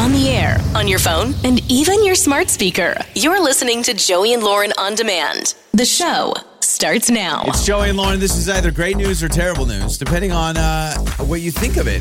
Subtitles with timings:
[0.00, 2.96] on the air, on your phone, and even your smart speaker.
[3.14, 5.54] You're listening to Joey and Lauren on demand.
[5.72, 7.44] The show starts now.
[7.46, 8.18] It's Joey and Lauren.
[8.18, 11.86] This is either great news or terrible news, depending on uh, what you think of
[11.86, 12.00] it.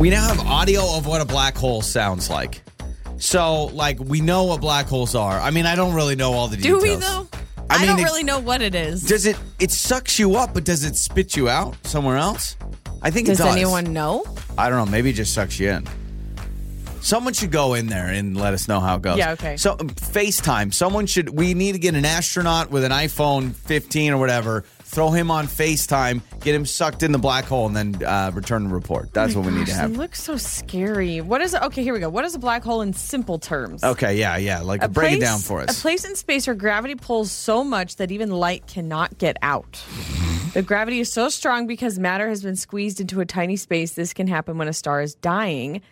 [0.00, 2.60] We now have audio of what a black hole sounds like.
[3.18, 5.38] So, like, we know what black holes are.
[5.38, 6.82] I mean, I don't really know all the Do details.
[6.82, 7.28] Do we though?
[7.70, 9.04] I I, mean, don't it- really know what it is.
[9.04, 9.38] Does it?
[9.60, 12.56] It sucks you up, but does it spit you out somewhere else?
[13.00, 13.54] I think Does it does.
[13.54, 14.24] anyone know?
[14.58, 14.90] I don't know.
[14.90, 15.86] Maybe it just sucks you in.
[17.02, 19.18] Someone should go in there and let us know how it goes.
[19.18, 19.56] Yeah, okay.
[19.56, 20.72] So um, FaceTime.
[20.72, 21.30] Someone should.
[21.30, 24.62] We need to get an astronaut with an iPhone 15 or whatever.
[24.84, 26.20] Throw him on FaceTime.
[26.42, 29.12] Get him sucked in the black hole, and then uh, return the report.
[29.12, 29.90] That's what we need to have.
[29.90, 31.20] It looks so scary.
[31.20, 31.56] What is?
[31.56, 32.08] Okay, here we go.
[32.08, 33.82] What is a black hole in simple terms?
[33.82, 34.16] Okay.
[34.16, 34.36] Yeah.
[34.36, 34.60] Yeah.
[34.60, 35.76] Like break it down for us.
[35.76, 39.82] A place in space where gravity pulls so much that even light cannot get out.
[40.54, 43.94] the gravity is so strong because matter has been squeezed into a tiny space.
[43.94, 45.82] This can happen when a star is dying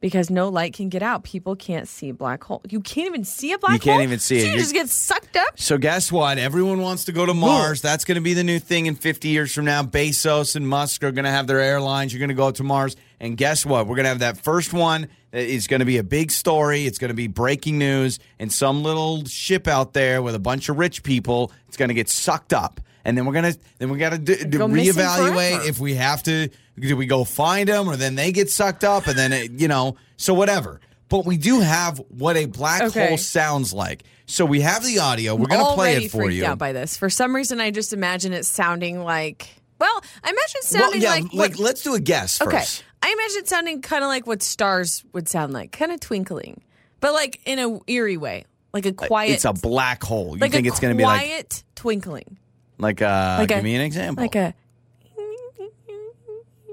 [0.00, 1.24] because no light can get out.
[1.24, 2.62] People can't see a black hole.
[2.68, 3.74] You can't even see a black hole.
[3.76, 4.52] You can't even see So it.
[4.52, 5.60] You just get sucked up.
[5.60, 6.38] So guess what?
[6.38, 7.82] Everyone wants to go to Mars.
[7.82, 9.82] That's going to be the new thing in 50 years from now.
[9.82, 12.12] Bezos and Musk are going to have their airlines.
[12.12, 12.96] You're going to go to Mars.
[13.20, 13.86] And guess what?
[13.86, 16.86] We're going to have that first one that is going to be a big story.
[16.86, 20.68] It's going to be breaking news and some little ship out there with a bunch
[20.68, 21.52] of rich people.
[21.68, 22.80] It's going to get sucked up.
[23.04, 26.22] And then we're gonna then we got to do, do Go reevaluate if we have
[26.24, 26.48] to.
[26.78, 29.68] Do we go find them or then they get sucked up and then it, you
[29.68, 30.80] know so whatever.
[31.08, 33.08] But we do have what a black Okay.
[33.08, 34.04] hole sounds like.
[34.26, 35.34] So we have the audio.
[35.34, 36.46] We're gonna play it for freaked you.
[36.46, 36.96] out by this.
[36.96, 39.48] For some reason, I just imagine it sounding like.
[39.78, 41.22] Well, I imagine it Well, sounding yeah, like.
[41.32, 42.58] like, what- let's do a guess Okay.
[42.58, 42.84] first.
[43.02, 46.60] I imagine it sounding kind of like what stars would sound like, kind of twinkling,
[47.00, 49.30] but like in a eerie way, like a quiet.
[49.32, 50.34] It's a black hole.
[50.36, 52.36] You like think it's going to be like quiet twinkling,
[52.80, 54.22] like uh like give a- me an example.
[54.24, 54.54] like a.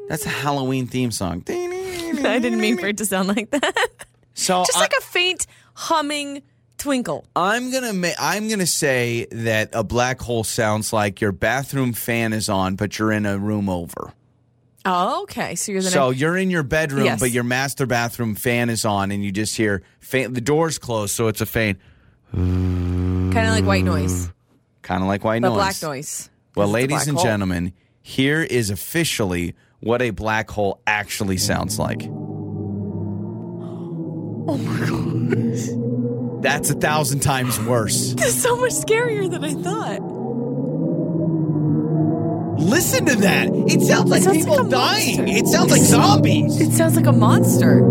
[0.09, 1.43] That's a Halloween theme song.
[1.49, 3.87] I didn't mean for it to sound like that.
[4.33, 6.43] So Just I, like a faint humming
[6.77, 7.25] twinkle.
[7.35, 12.31] I'm gonna ma- I'm gonna say that a black hole sounds like your bathroom fan
[12.31, 14.13] is on, but you're in a room over.
[14.85, 15.55] Oh, okay.
[15.55, 17.19] So you're So you're in your bedroom, Yes.
[17.19, 20.33] but your master bathroom fan is on, and you just hear faint.
[20.33, 21.79] the door's closed, so it's a faint,
[22.31, 24.29] kind of like white noise,
[24.87, 25.57] kind of like white but noise.
[25.57, 26.29] black noise.
[26.55, 27.25] Well, ladies and hole.
[27.25, 32.09] gentlemen, here is officially what a black hole actually sounds like.
[34.49, 38.13] Oh my god, That's a thousand times worse.
[38.17, 39.99] this is so much scarier than I thought.
[42.57, 43.49] Listen to that.
[43.67, 45.17] It sounds like sounds people like dying.
[45.17, 45.37] monster.
[45.37, 46.61] It sounds like zombies.
[46.61, 47.81] It sounds like a monster.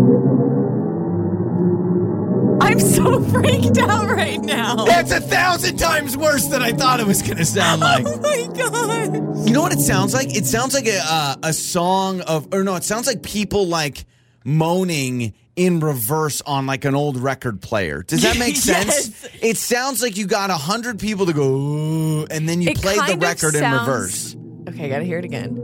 [2.67, 4.83] I'm so freaked out right now.
[4.85, 8.05] That's a thousand times worse than I thought it was going to sound like.
[8.07, 9.47] Oh my god.
[9.47, 10.35] You know what it sounds like?
[10.35, 14.05] It sounds like a uh, a song of, or no, it sounds like people like
[14.43, 18.03] moaning in reverse on like an old record player.
[18.03, 19.09] Does that make sense?
[19.23, 19.29] Yes.
[19.41, 22.99] It sounds like you got a hundred people to go, and then you It played
[23.07, 24.35] the record in reverse.
[24.69, 25.55] Okay, I gotta hear it again.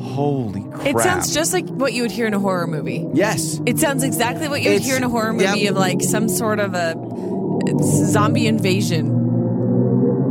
[0.00, 0.86] Holy crap!
[0.86, 3.06] It sounds just like what you would hear in a horror movie.
[3.14, 3.60] yes.
[3.66, 5.70] It sounds exactly what you would It's- hear in a horror movie yep.
[5.72, 6.94] of like some sort of a
[7.82, 9.14] zombie invasion.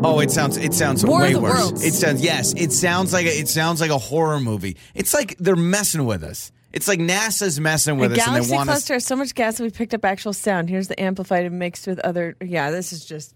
[0.04, 1.58] Oh, it sounds it sounds War of way the worse.
[1.60, 1.84] Worlds.
[1.86, 4.78] It sounds yes, it sounds like a, it sounds like a horror movie.
[4.96, 6.52] It's like they're messing with us.
[6.74, 8.74] It's like NASA's messing with a us, and they galaxy want us.
[8.76, 10.70] cluster has so much gas that we picked up actual sound.
[10.70, 12.36] Here's the amplified and mixed with other.
[12.44, 13.34] Yeah, this is just.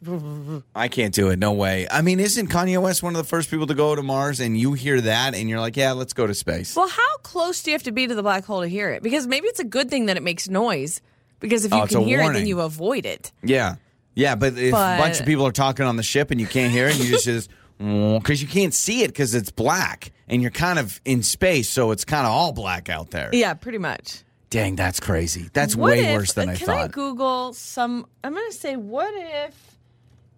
[0.75, 1.39] I can't do it.
[1.39, 1.87] No way.
[1.89, 4.41] I mean, isn't Kanye West one of the first people to go to Mars?
[4.41, 6.75] And you hear that, and you're like, yeah, let's go to space.
[6.75, 9.01] Well, how close do you have to be to the black hole to hear it?
[9.01, 11.01] Because maybe it's a good thing that it makes noise.
[11.39, 13.31] Because if oh, you Oh, can hear it, then you avoid it.
[13.43, 13.75] Yeah,
[14.13, 14.35] yeah.
[14.35, 16.87] But if a bunch of people are talking on the ship and you can't hear
[16.87, 17.49] it, and you just just
[17.81, 21.67] Mm, because you can't see it because it's black, and you're kind of in space,
[21.67, 23.29] so it's kind of all black out there.
[23.33, 24.23] Yeah, pretty much.
[24.51, 25.49] Dang, that's crazy.
[25.53, 26.87] That's What way if- worse than I Can I.
[26.87, 28.05] Google some?
[28.23, 29.55] I'm going to say, what if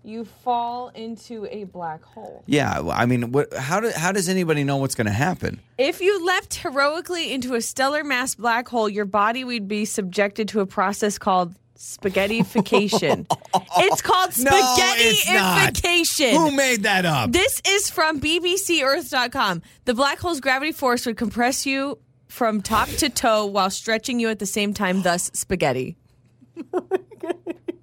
[0.05, 2.43] you fall into a black hole?
[2.45, 5.59] yeah, I mean, what, how do, how does anybody know what's going to happen?
[5.77, 10.47] If you left heroically into a stellar mass black hole, your body would be subjected
[10.49, 13.25] to a process called spaghettification.
[13.77, 15.73] it's called No, it's not.
[15.73, 16.31] spaghettification.
[16.31, 17.31] Who made that up?
[17.31, 19.61] This is from BBCEarth.com.
[19.85, 24.29] The black hole's gravity force would compress you from top to toe while stretching you
[24.29, 25.97] at the same time, thus spaghetti.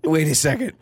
[0.05, 0.73] Wait a second.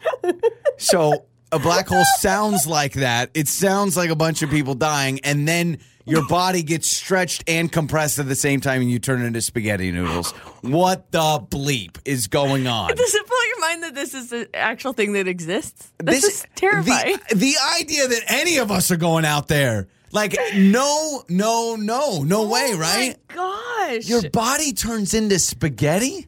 [0.77, 3.31] So a black hole sounds like that.
[3.35, 7.71] It sounds like a bunch of people dying, and then your body gets stretched and
[7.71, 10.33] compressed at the same time, and you turn into spaghetti noodles.
[10.63, 12.95] What the bleep is going on?
[12.95, 15.93] Does it blow your mind that this is an actual thing that exists?
[15.99, 17.17] This, is terrifying.
[17.29, 19.89] The, the idea that any of us are going out there.
[20.11, 23.17] Like, no, no, no, no oh way, right?
[23.31, 24.09] Oh my gosh.
[24.09, 26.27] Your body turns into spaghetti?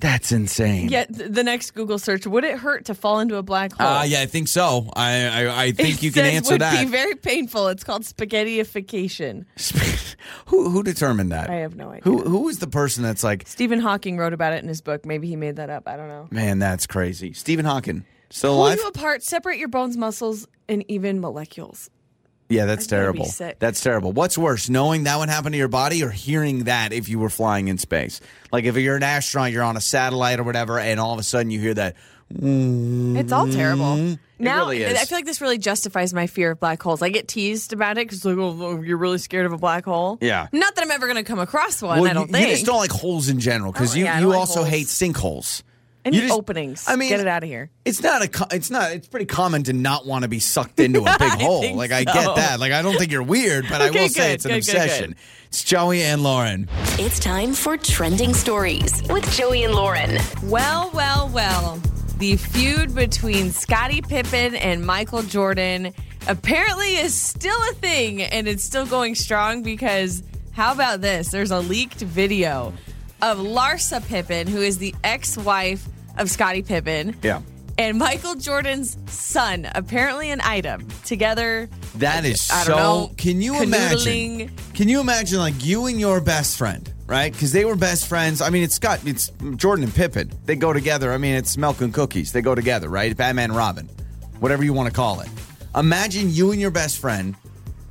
[0.00, 0.88] That's insane.
[0.88, 2.26] Yeah, th- the next Google search.
[2.26, 3.86] Would it hurt to fall into a black hole?
[3.86, 4.88] Uh, yeah, I think so.
[4.96, 6.84] I I, I think It you can answer would that.
[6.84, 7.68] be very painful.
[7.68, 9.44] It's called spaghettification.
[10.46, 11.50] who who determined that?
[11.50, 12.02] I have no idea.
[12.04, 15.04] Who who is the person that's like, Stephen Hawking wrote about it in his book.
[15.04, 15.86] Maybe he made that up.
[15.86, 16.28] I don't know.
[16.30, 17.32] man, that's crazy.
[17.32, 18.78] Stephen Hawking still Pull alive?
[18.78, 21.90] you apart, separate your bones, muscles, and even molecules.
[22.50, 23.24] Yeah, that's I'd be terrible.
[23.26, 23.58] sick.
[23.58, 24.12] That's terrible.
[24.12, 27.30] What's worse, knowing that would happen to your body or hearing that if you were
[27.30, 28.20] flying in space?
[28.52, 31.22] Like if you're an astronaut, you're on a satellite or whatever, and all of a
[31.22, 31.96] sudden you hear that.
[32.32, 33.84] It's all terrible.
[33.96, 34.14] Mm-hmm.
[34.44, 34.98] Now, really is.
[34.98, 37.02] I feel like this really justifies my fear of black holes.
[37.02, 39.84] I get teased about it because, like, oh, oh, you're really scared of a black
[39.84, 40.16] hole.
[40.20, 40.46] Yeah.
[40.52, 42.00] Not that I'm ever going to come across one.
[42.00, 42.46] Well, I don't you, think.
[42.48, 44.60] you just don't like holes in general because Oh, you, yeah, I you like also
[44.60, 44.68] holes.
[44.70, 45.62] hate sinkholes.
[46.04, 46.84] Any You just- openings.
[46.88, 47.70] I mean, get it out of here.
[47.84, 48.46] It's not a.
[48.56, 48.92] It's not.
[48.92, 51.74] It's pretty common to not want to be sucked into a big hole.
[51.76, 52.12] Like I so.
[52.12, 52.58] get that.
[52.60, 54.74] Like I don't think you're weird, but I Okay, will say it's an good, good,
[54.74, 55.10] obsession.
[55.10, 55.16] good.
[55.48, 56.68] It's Joey and Lauren.
[56.98, 60.18] It's time for trending stories with Joey and Lauren.
[60.44, 61.80] Well, well, well.
[62.18, 65.92] The feud between Scottie Pippen and Michael Jordan
[66.28, 71.30] apparently is still a thing and it's still going strong because how about this?
[71.30, 72.72] There's a leaked video
[73.22, 75.86] of Larsa Pippen, who is the ex wife
[76.18, 77.16] of Scottie Pippen.
[77.22, 77.42] Yeah.
[77.78, 81.68] And Michael Jordan's son, apparently an item, together.
[81.96, 82.76] That is I so.
[82.76, 83.62] know, can you canoodling.
[83.62, 84.50] imagine?
[84.74, 87.32] Can you imagine like you and your best friend, right?
[87.32, 88.42] Because they were best friends.
[88.42, 90.30] I mean, it's Scott, it's Jordan and Pippen.
[90.44, 91.12] They go together.
[91.12, 92.32] I mean, it's milk and cookies.
[92.32, 93.16] They go together, right?
[93.16, 93.88] Batman and Robin,
[94.40, 95.28] whatever you want to call it.
[95.74, 97.34] Imagine you and your best friend.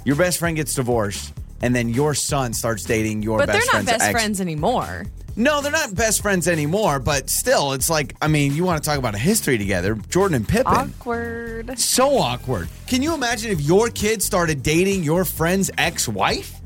[0.05, 3.81] Your best friend gets divorced, and then your son starts dating your But best they're
[3.81, 4.11] not best ex.
[4.11, 5.05] friends anymore.
[5.39, 6.99] No, they're not best friends anymore.
[6.99, 10.35] But still, it's like I mean, you want to talk about a history together, Jordan
[10.35, 10.67] and Pippen.
[10.67, 11.79] Awkward.
[11.79, 12.67] So awkward.
[12.87, 16.59] Can you imagine if your kid started dating your friend's ex-wife?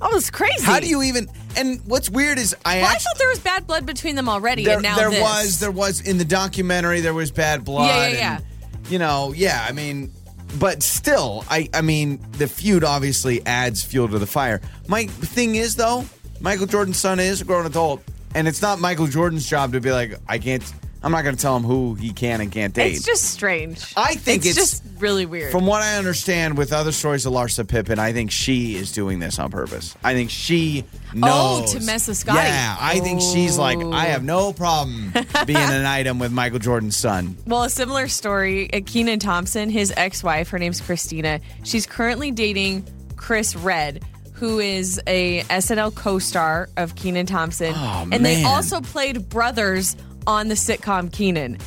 [0.00, 0.64] Oh, it's crazy.
[0.64, 1.28] How do you even?
[1.56, 4.64] And what's weird is I Well, I thought there was bad blood between them already,
[4.64, 5.20] there, and now there this.
[5.20, 7.88] was there was in the documentary there was bad blood.
[7.88, 8.40] Yeah, yeah, yeah.
[8.88, 9.66] you know, yeah.
[9.68, 10.12] I mean,
[10.60, 14.60] but still, I I mean, the feud obviously adds fuel to the fire.
[14.86, 16.04] My thing is though,
[16.40, 18.02] Michael Jordan's son is a grown adult,
[18.34, 20.62] and it's not Michael Jordan's job to be like, I can't.
[21.02, 22.92] I'm not going to tell him who he can and can't date.
[22.94, 23.94] It's just strange.
[23.96, 25.50] I think it's- just really weird.
[25.50, 29.18] From what I understand with other stories of Larsa Pippen, I think she is doing
[29.18, 29.96] this on purpose.
[30.04, 30.84] I think she
[31.22, 31.72] Oh, knows.
[31.72, 32.40] to mess with Scottie.
[32.40, 35.10] Yeah, I think she's like, I have no problem
[35.46, 37.34] being an item with Michael Jordan's son.
[37.46, 38.70] well, a similar story.
[38.70, 41.40] uh, Kenan Thompson, his ex-wife, her name's Christina.
[41.64, 42.86] She's currently dating
[43.16, 44.04] Chris Redd,
[44.40, 48.46] who is a SNL co-star of Kenan Thompson, Oh, and they man.
[48.46, 49.96] also played brothers
[50.26, 51.58] on the sitcom Kenan.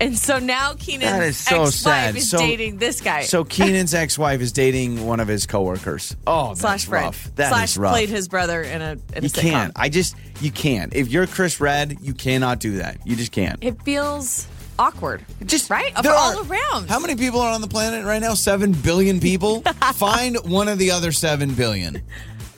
[0.00, 2.16] And so now Kenan's is so ex-wife sad.
[2.16, 3.22] is So- dating this guy.
[3.22, 6.16] So Kenan's ex-wife is dating one of his coworkers.
[6.26, 7.04] Oh, that's slash friend.
[7.06, 7.30] rough.
[7.36, 7.92] That slash is rough.
[7.92, 9.40] played his brother in a in a you sitcom.
[9.42, 9.72] can't.
[9.76, 10.92] I just you can't.
[10.94, 12.98] If you're Chris Redd, you cannot do that.
[13.06, 13.62] You just can't.
[13.62, 14.48] It feels
[14.78, 15.24] awkward.
[15.44, 16.88] Just right there all are- around.
[16.88, 18.34] How many people are on the planet right now?
[18.34, 19.60] Seven billion people.
[19.94, 22.02] Find one of the other seven billion.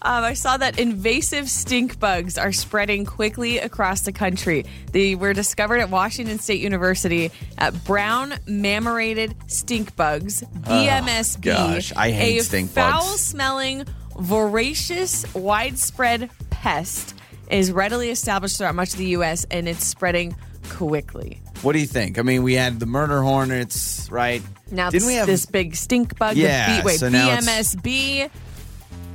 [0.03, 4.65] Um, I saw that invasive stink bugs are spreading quickly across the country.
[4.93, 11.41] They were discovered at Washington State University at brown marmorated stink bugs, BMSB.
[11.43, 12.93] gosh, I hate a stink bugs.
[13.05, 13.85] foul-smelling,
[14.21, 17.15] voracious, widespread pest
[17.51, 19.45] is readily established throughout much of the U.S.
[19.51, 20.37] and it's spreading
[20.71, 21.41] quickly.
[21.63, 22.19] What do you think?
[22.19, 24.43] I mean, we had the murder hornets, right?
[24.71, 26.37] Now didn't we have this big stink bug?
[26.37, 28.31] Yeah, the B, wait, so now BMSB,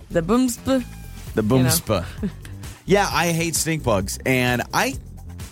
[0.09, 0.85] the boomsp.
[1.35, 2.05] the boomspa?
[2.85, 4.95] yeah, I hate stink bugs, and I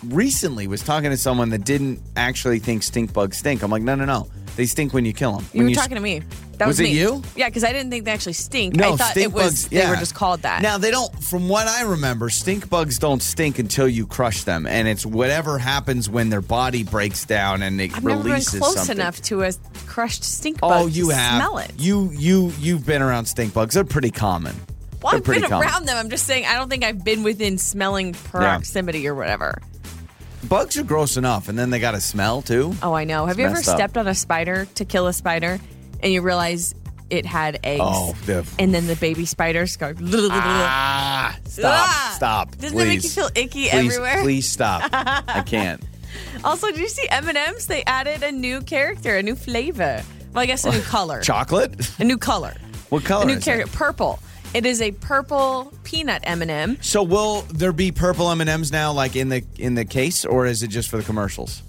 [0.06, 3.62] recently was talking to someone that didn't actually think stink bugs stink.
[3.62, 5.46] I'm like, no, no, no, they stink when you kill them.
[5.52, 6.22] You were talking to me.
[6.60, 6.98] That was, Was it me.
[7.00, 7.22] you?
[7.36, 8.76] Yeah, because I didn't think they actually stink.
[8.76, 9.68] No, I thought stink it was bugs.
[9.68, 10.60] they were just called that.
[10.60, 11.10] Now they don't.
[11.24, 15.56] From what I remember, stink bugs don't stink until you crush them, and it's whatever
[15.56, 18.98] happens when their body breaks down and it I've never been releases close something.
[18.98, 19.52] enough to a
[19.86, 20.82] crushed stink oh, bug.
[20.82, 21.40] Oh, you to have.
[21.42, 21.72] Smell it.
[21.78, 23.74] You you you've been around stink bugs.
[23.74, 24.54] They're pretty common.
[25.02, 25.66] well, They're I've been common.
[25.66, 25.96] around them.
[25.96, 29.62] I'm just saying I don't think I've been within smelling proximity or whatever.
[30.46, 32.74] Bugs are gross enough, and then they got a smell too.
[32.82, 33.24] Oh, I know.
[33.24, 33.64] Have you ever up.
[33.64, 35.58] stepped on a spider to kill a spider
[36.02, 36.74] and you realize
[37.10, 37.82] it had eggs?
[37.84, 39.94] Oh, the- and then the baby spiders go.
[40.30, 42.12] Ah, stop, Ah!
[42.16, 42.56] stop.
[42.58, 42.82] Doesn't please.
[42.82, 44.22] it make you feel icky please, everywhere?
[44.22, 44.88] Please stop.
[44.92, 45.82] I can't.
[46.44, 47.66] Also, did you see M&M's?
[47.66, 50.02] They added a new character, a new flavor.
[50.32, 51.20] Well, I guess a new color.
[51.20, 51.90] Chocolate?
[51.98, 52.54] A new color.
[52.88, 54.18] What color A new character, purple.
[54.54, 56.78] It is a purple peanut M&M.
[56.80, 60.24] So will there be purple M and M's now, like in the in the case,
[60.24, 61.62] or is it just for the commercials?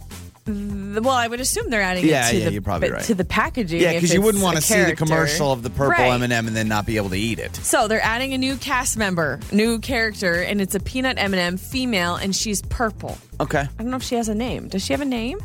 [0.47, 3.03] Well, I would assume they're adding Yeah, it to yeah, the you're probably right.
[3.03, 3.79] to the packaging.
[3.81, 6.11] Yeah, because you wouldn't want to see the commercial of the purple Right.
[6.13, 7.55] M&M and then not be able to eat it.
[7.57, 12.15] So they're adding a new cast member, new character, and it's a peanut M&M female,
[12.15, 13.17] and she's purple.
[13.39, 13.59] Okay.
[13.61, 14.67] I don't know if she has a name.
[14.67, 15.37] Does she have a name?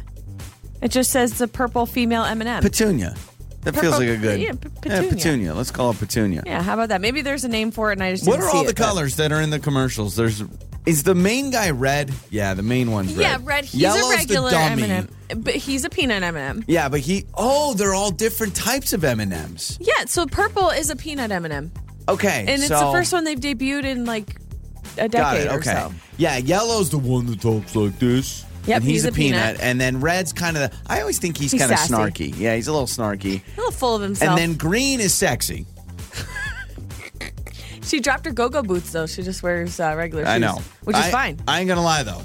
[0.81, 2.63] It just says it's a purple female M&M.
[2.63, 3.15] Petunia.
[3.65, 4.41] That feels like a good.
[4.41, 5.11] yeah, p- petunia.
[5.11, 5.55] petunia.
[5.55, 6.45] Let's call it Petunia.
[6.47, 7.01] yeah, how about that?
[7.01, 8.71] Maybe there's a name for it, and I just What didn't are see all the
[8.71, 10.15] it, but- colors that are in the commercials?
[10.15, 10.43] There's
[10.87, 12.13] is the main guy red?
[12.31, 13.23] Yeah, the main one's red.
[13.23, 13.65] Yeah, red.
[13.65, 14.83] He's Yellow's a regular the dummy.
[14.85, 15.09] M&M,
[15.43, 16.65] but he's a peanut M&M.
[16.67, 17.27] Yeah, but he.
[17.35, 19.77] Oh, they're all different types of M and M's.
[19.81, 21.73] Yeah, so purple is a peanut M&M,
[22.09, 24.37] Okay, and it's so, the first one they've debuted in like
[24.97, 25.51] a Got decade it.
[25.53, 25.73] or Okay.
[25.73, 25.93] so.
[26.17, 28.45] Yeah, yellow's the one that talks like this.
[28.67, 29.41] Yep, and he's, a, peanut.
[29.41, 29.61] peanut.
[29.61, 30.77] and then red's kind of the.
[30.89, 31.93] I always think he's, He's kind of sassy.
[31.95, 32.35] snarky.
[32.39, 33.41] Yeah, he's a little snarky.
[33.55, 34.29] A little full of himself.
[34.31, 35.67] And then green is sexy.
[37.87, 39.07] She dropped her go-go boots though.
[39.07, 40.31] She just wears uh, regular shoes.
[40.31, 41.39] I know, which is I- fine.
[41.49, 42.23] I ain't gonna lie though,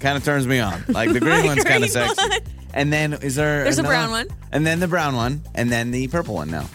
[0.00, 0.82] kind of turns me on.
[0.88, 2.20] Like the green one's kind of sexy.
[2.28, 2.38] one.
[2.74, 3.64] And then is there?
[3.64, 4.26] There's a another brown one.
[4.52, 6.50] And then the brown one, and then the purple one.
[6.50, 6.66] Now,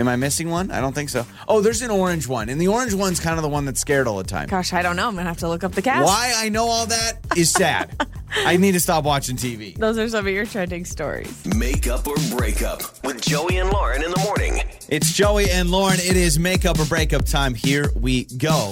[0.00, 0.70] am I missing one?
[0.72, 1.24] I don't think so.
[1.46, 4.08] Oh, there's an orange one, and the orange one's kind of the one that's scared
[4.08, 4.48] all the time.
[4.48, 5.06] Gosh, I don't know.
[5.06, 6.06] I'm gonna have to look up the cast.
[6.06, 7.94] Why I know all that is sad.
[8.46, 9.76] I need to stop watching TV.
[9.76, 11.44] Those are some of your trending stories.
[11.54, 14.62] Makeup or breakup with Joey and Lauren in the morning.
[14.88, 15.98] It's Joey and Lauren.
[16.00, 17.54] It is makeup or breakup time.
[17.54, 18.70] Here we go.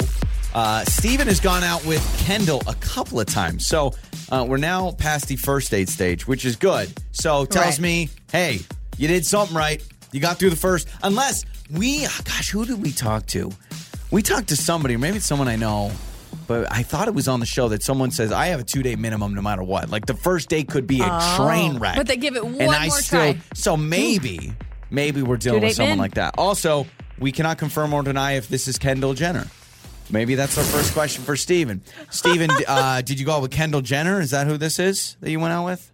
[0.54, 3.66] Uh, Steven has gone out with Kendall a couple of times.
[3.66, 3.92] So
[4.30, 6.90] uh, we're now past the first date stage, which is good.
[7.12, 7.80] So tells Right.
[7.80, 8.60] me, hey,
[8.96, 9.82] you did something right.
[10.12, 10.88] You got through the first.
[11.02, 13.50] Unless we, gosh, who did we talk to?
[14.10, 15.92] We talked to somebody, maybe it's someone I know.
[16.46, 18.82] But I thought it was on the show that someone says I have a two
[18.82, 19.90] day minimum no matter what.
[19.90, 21.94] Like the first day could be a train wreck.
[21.96, 22.00] Oh.
[22.00, 23.40] But they give it one and one I more still, try.
[23.54, 24.52] So maybe,
[24.90, 25.98] maybe we're dealing with Two-date someone min.
[25.98, 26.34] like that.
[26.38, 26.86] Also,
[27.18, 29.46] we cannot confirm or deny if this is Kendall Jenner.
[30.10, 31.82] Maybe that's our first question for Steven.
[32.10, 34.20] Steven, uh, did you go out with Kendall Jenner?
[34.20, 35.92] Is that who this is that you went out with?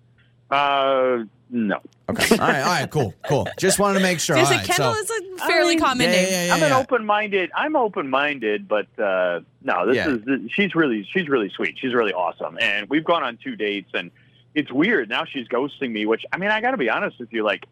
[0.50, 1.80] Uh, no.
[2.08, 2.36] Okay.
[2.38, 2.60] All right.
[2.62, 2.90] All right.
[2.90, 3.14] Cool.
[3.28, 3.46] Cool.
[3.58, 4.36] Just wanted to make sure.
[4.36, 6.28] There's All a right, Kendall so- is a fairly I mean, common Yeah, name.
[6.30, 6.66] yeah, yeah, I'm yeah.
[6.66, 7.50] an open-minded.
[7.54, 10.16] I'm open-minded, but uh, no, this Yeah.
[10.34, 11.76] is she's really she's really sweet.
[11.78, 14.10] She's really awesome, and we've gone on two dates, and
[14.54, 15.24] it's weird now.
[15.24, 17.66] She's ghosting me, which I mean, I got to be honest with you, like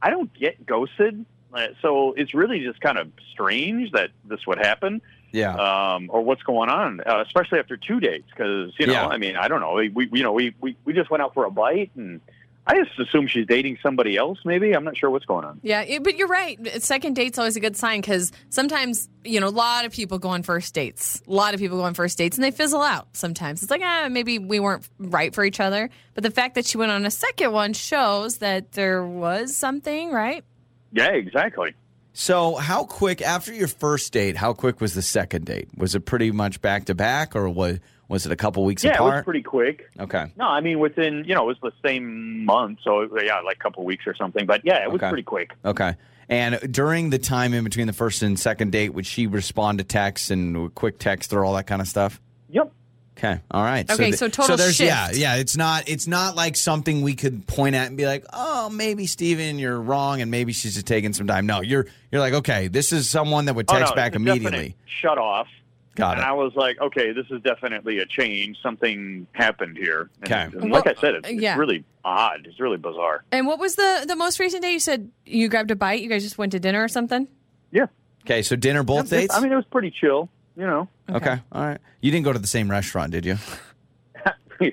[0.00, 4.58] I don't get ghosted, uh, so it's really just kind of strange that this would
[4.58, 5.00] happen,
[5.32, 5.54] Yeah.
[5.54, 9.06] um, or what's going on, uh, especially after two dates, because you know, Yeah.
[9.06, 11.32] I mean, I don't know, we, we you know we, we we just went out
[11.34, 12.20] for a bite and.
[12.64, 14.38] I just assume she's dating somebody else.
[14.44, 15.58] Maybe I'm not sure what's going on.
[15.64, 16.58] Yeah, it- but you're right.
[16.82, 20.28] Second date's always a good sign because sometimes, you know, a lot of people go
[20.28, 21.20] on first dates.
[21.26, 23.62] A lot of people go on first dates and they fizzle out sometimes.
[23.62, 25.90] It's like, ah, maybe we weren't right for each other.
[26.14, 30.12] But the fact that she went on a second one shows that there was something,
[30.12, 30.44] right?
[30.92, 31.74] Yeah, exactly.
[32.14, 34.36] So, how quick after your first date?
[34.36, 35.68] How quick was the second date?
[35.76, 37.80] Was it pretty much back to back, or was
[38.12, 39.00] was it a couple weeks apart?
[39.00, 39.90] Yeah, it was pretty quick.
[39.98, 40.26] okay.
[40.36, 43.60] No, I mean within you know it was the same month, so yeah, like a
[43.60, 44.46] couple weeks or something.
[44.46, 45.08] But yeah, it was Okay.
[45.08, 45.50] pretty quick.
[45.64, 45.96] Okay.
[46.28, 49.84] And during the time in between the first and second date, would she respond to
[49.84, 52.20] texts and quick text or all that kind of stuff?
[52.50, 52.72] Yep.
[53.18, 53.40] Okay.
[53.50, 53.88] All right.
[53.90, 54.88] Okay, th- so total there's shift.
[54.88, 55.36] yeah, yeah.
[55.36, 59.06] It's not it's not like something we could point at and be like, oh, maybe
[59.06, 61.44] Steven, you're wrong, and maybe she's just taking some time.
[61.46, 64.16] No, you're you're like, okay, this is someone that would Oh, text no, back it's
[64.16, 64.76] a definite immediately.
[64.86, 65.46] Shut off.
[65.94, 66.26] Got and it.
[66.26, 68.56] I was like, okay, this is definitely a change.
[68.62, 70.08] Something happened here.
[70.22, 70.42] And- Okay.
[70.44, 71.52] and like Well, I said, it's, yeah.
[71.52, 72.46] it's really odd.
[72.46, 73.24] It's really bizarre.
[73.30, 74.72] And what was the, the most recent day?
[74.72, 76.00] You said you grabbed a bite?
[76.00, 77.28] You guys just went to dinner or something?
[77.70, 77.86] Yeah.
[78.24, 79.34] Okay, so dinner both Yep, dates.
[79.34, 80.28] I mean, it was pretty chill.
[80.56, 80.88] You know.
[81.10, 81.40] okay.
[81.50, 81.78] All right.
[82.02, 83.36] You didn't go to the same restaurant, did you?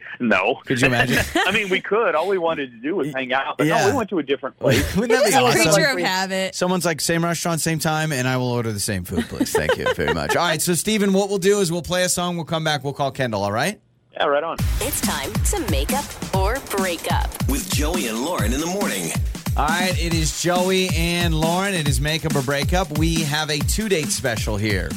[0.20, 0.62] no.
[0.66, 1.20] Could you imagine?
[1.36, 2.16] I mean, we could.
[2.16, 3.58] All we wanted to do was hang out.
[3.58, 3.86] But Yeah.
[3.86, 4.84] no, we went to a different place.
[4.96, 5.74] Wouldn't that be It's a awesome?
[5.74, 6.56] creature of habit.
[6.56, 9.52] Someone's like, same restaurant, same time, and I will order the same food, please.
[9.52, 10.36] Thank you very much.
[10.36, 12.84] All right, so Steven, what we'll do is we'll play a song, we'll come back,
[12.84, 13.80] we'll call Kendall, all right?
[14.14, 14.58] yeah, right on.
[14.82, 16.06] It's time to make up
[16.36, 17.30] or break up.
[17.48, 19.12] With Joey and Lauren in the morning.
[19.56, 21.74] All right, it is Joey and Lauren.
[21.74, 22.98] It is Make Up or Break Up.
[22.98, 24.90] We have a two date special here.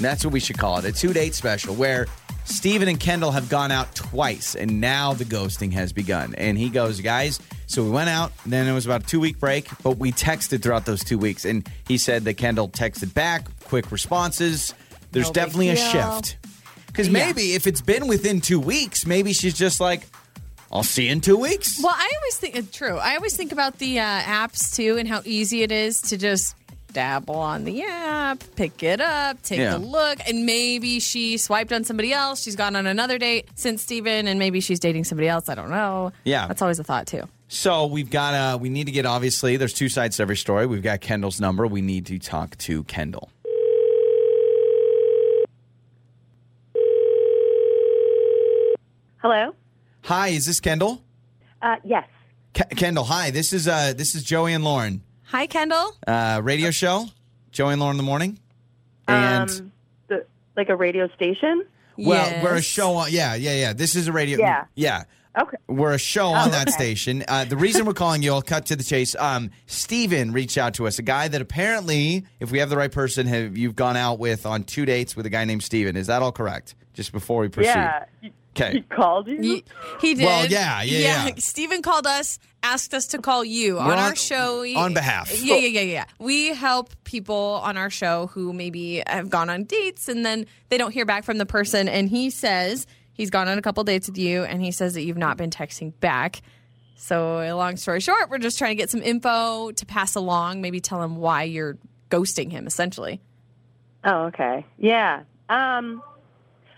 [0.00, 2.06] That's what we should call it a two date special where
[2.44, 6.34] Steven and Kendall have gone out twice and now the ghosting has begun.
[6.36, 9.38] And he goes, Guys, so we went out, then it was about a two week
[9.38, 11.44] break, but we texted throughout those two weeks.
[11.44, 14.74] And he said that Kendall texted back, quick responses.
[15.12, 16.36] There's No definitely a shift.
[16.88, 17.12] Because Yeah.
[17.26, 20.02] maybe if it's been within two weeks, maybe she's just like,
[20.72, 21.80] I'll see you in two weeks.
[21.82, 22.96] Well, I always think it's true.
[22.96, 26.54] I always think about the uh, apps too and how easy it is to just
[26.92, 29.76] dabble on the app, pick it up, take Yeah.
[29.76, 32.42] a look, and maybe she swiped on somebody else.
[32.42, 35.48] She's gone on another date since Steven, and maybe she's dating somebody else.
[35.48, 36.12] I don't know.
[36.24, 36.46] Yeah.
[36.46, 37.22] That's always a thought too.
[37.48, 40.66] So we've got uh we need to get obviously there's two sides to every story.
[40.66, 41.66] We've got Kendall's number.
[41.66, 43.28] We need to talk to Kendall.
[49.18, 49.54] Hello?
[50.04, 51.02] Hi, is this Kendall?
[51.60, 52.06] Uh, yes.
[52.54, 53.30] Ke- Kendall, hi.
[53.30, 55.02] This is uh, this is Joey and Lauren.
[55.30, 55.96] Hi, Kendall.
[56.06, 57.06] Uh, radio show.
[57.52, 58.38] Joey and Lauren in the morning.
[59.06, 59.72] And um,
[60.08, 61.64] the, like a radio station.
[61.96, 62.42] well, Yes.
[62.42, 63.12] we're a show on.
[63.12, 63.72] Yeah, yeah, yeah.
[63.72, 64.38] This is a radio.
[64.40, 64.64] Yeah.
[64.74, 65.04] yeah.
[65.40, 65.56] Okay.
[65.68, 66.72] We're a show on that okay.
[66.72, 67.24] station.
[67.28, 69.14] Uh, the reason we're calling you, I'll cut to the chase.
[69.16, 72.90] Um, Steven reached out to us, a guy that apparently, if we have the right
[72.90, 75.96] person, have you've gone out with on two dates with a guy named Steven.
[75.96, 76.74] Is that all correct?
[76.94, 77.68] Just before we proceed.
[77.68, 78.04] Yeah.
[78.56, 78.72] Okay.
[78.72, 79.40] He called you.
[79.40, 79.64] He,
[80.00, 80.24] he did.
[80.24, 81.34] Well, yeah, yeah, yeah.
[81.38, 84.64] Steven called us, asked us to call you on, on- our show.
[84.76, 85.30] On behalf.
[85.42, 86.04] Yeah, yeah, yeah, yeah.
[86.18, 90.78] We help people on our show who maybe have gone on dates and then they
[90.78, 91.88] don't hear back from the person.
[91.88, 95.02] And he says he's gone on a couple dates with you and he says that
[95.02, 96.42] you've not been texting back.
[96.96, 100.80] So, long story short, we're just trying to get some info to pass along, maybe
[100.80, 101.78] tell him why you're
[102.10, 103.20] ghosting him, essentially.
[104.04, 104.66] Oh, okay.
[104.76, 105.22] Yeah.
[105.48, 106.02] Um,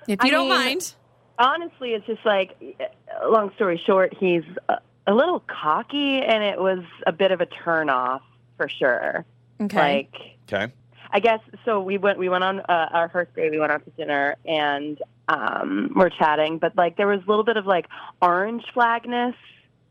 [0.06, 0.94] If you I don't mean- mind.
[1.40, 6.60] honestly, it's just like, uh, long story short, he's a, a little cocky, and it
[6.60, 8.22] was a bit of a turn off
[8.56, 9.24] for sure.
[9.60, 9.76] Okay.
[9.76, 10.14] Like,
[10.52, 10.72] Okay.
[11.14, 11.80] I guess so.
[11.82, 12.18] We went.
[12.18, 13.50] We went on uh, our first day.
[13.50, 16.58] We went out to dinner, and um, we're chatting.
[16.58, 17.86] But like, there was a little bit of like
[18.22, 19.34] orange flagness.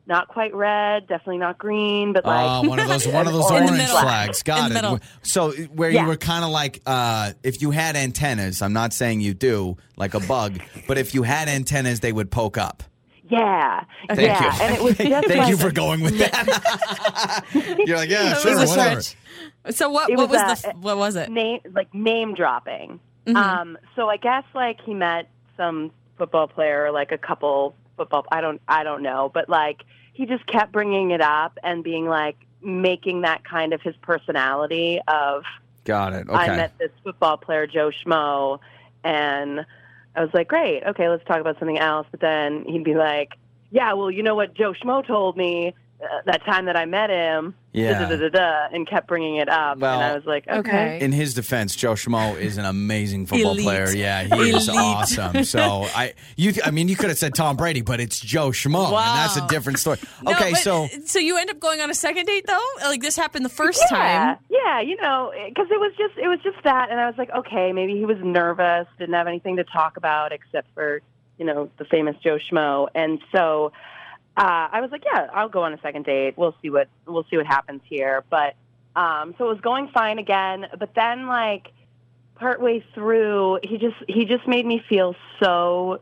[0.08, 3.52] Not quite red, definitely not green, but like Uh, one of those one of those
[3.52, 3.86] orange middle.
[4.00, 4.42] flags.
[4.42, 4.74] Got it.
[4.74, 5.00] middle.
[5.22, 6.02] So where Yeah.
[6.02, 9.78] you were kind of like uh, if you had antennas, I'm not saying you do,
[9.98, 12.82] like a bug, but if you had antennas, they would poke up.
[13.32, 14.44] Yeah, Thank yeah.
[14.58, 14.62] you.
[14.64, 17.44] And it was just Thank like, you for going with that.
[17.86, 19.02] You're like, yeah, That sure, whatever.
[19.02, 19.76] stretch.
[19.76, 20.10] So what?
[20.10, 20.70] It What was, was, the?
[20.70, 21.30] uh, What was it?
[21.30, 23.00] name like name dropping.
[23.28, 23.36] Mhm.
[23.36, 28.26] Um, so I guess like he met some football player, like a couple football.
[28.32, 29.84] I don't, I don't know, but like
[30.14, 35.00] he just kept bringing it up and being like making that kind of his personality
[35.08, 35.44] of
[35.84, 36.28] Got it.
[36.30, 36.36] Okay.
[36.38, 38.60] I met this football player Joe Schmo,
[39.04, 39.66] and
[40.16, 42.08] I was like, great, okay, let's talk about something else.
[42.12, 43.34] But then he'd be like,
[43.72, 47.10] yeah, well, you know what Joe Schmo told me uh, that time that I met
[47.10, 48.00] him, Yeah.
[48.00, 50.60] da, da, da, da, and kept bringing it up, Well, and I was like, okay.
[50.60, 51.00] Okay.
[51.06, 53.64] In his defense, Joe Schmo is an amazing football Elite.
[53.66, 53.90] player.
[53.92, 55.44] Yeah, he is awesome.
[55.44, 55.60] So
[55.96, 58.96] I, you, I mean, you could have said Tom Brady, but it's Joe Schmo, and
[58.96, 59.98] that's a different story.
[60.24, 62.60] No, Okay, but- so so you end up going on a second date though?
[62.84, 64.38] Like this happened the first yeah, time.
[64.50, 67.30] Yeah, you know, because it was just it was just that, and I was like,
[67.32, 71.02] okay, maybe he was nervous, didn't have anything to talk about except for
[71.38, 73.72] you know the famous Joe Schmo, and so
[74.38, 76.38] uh, I was like, yeah, I'll go on a second date.
[76.38, 78.24] We'll see what we'll see what happens here.
[78.30, 78.56] But
[78.96, 81.72] um, so it was going fine again, but then like
[82.36, 86.02] partway through, he just he just made me feel so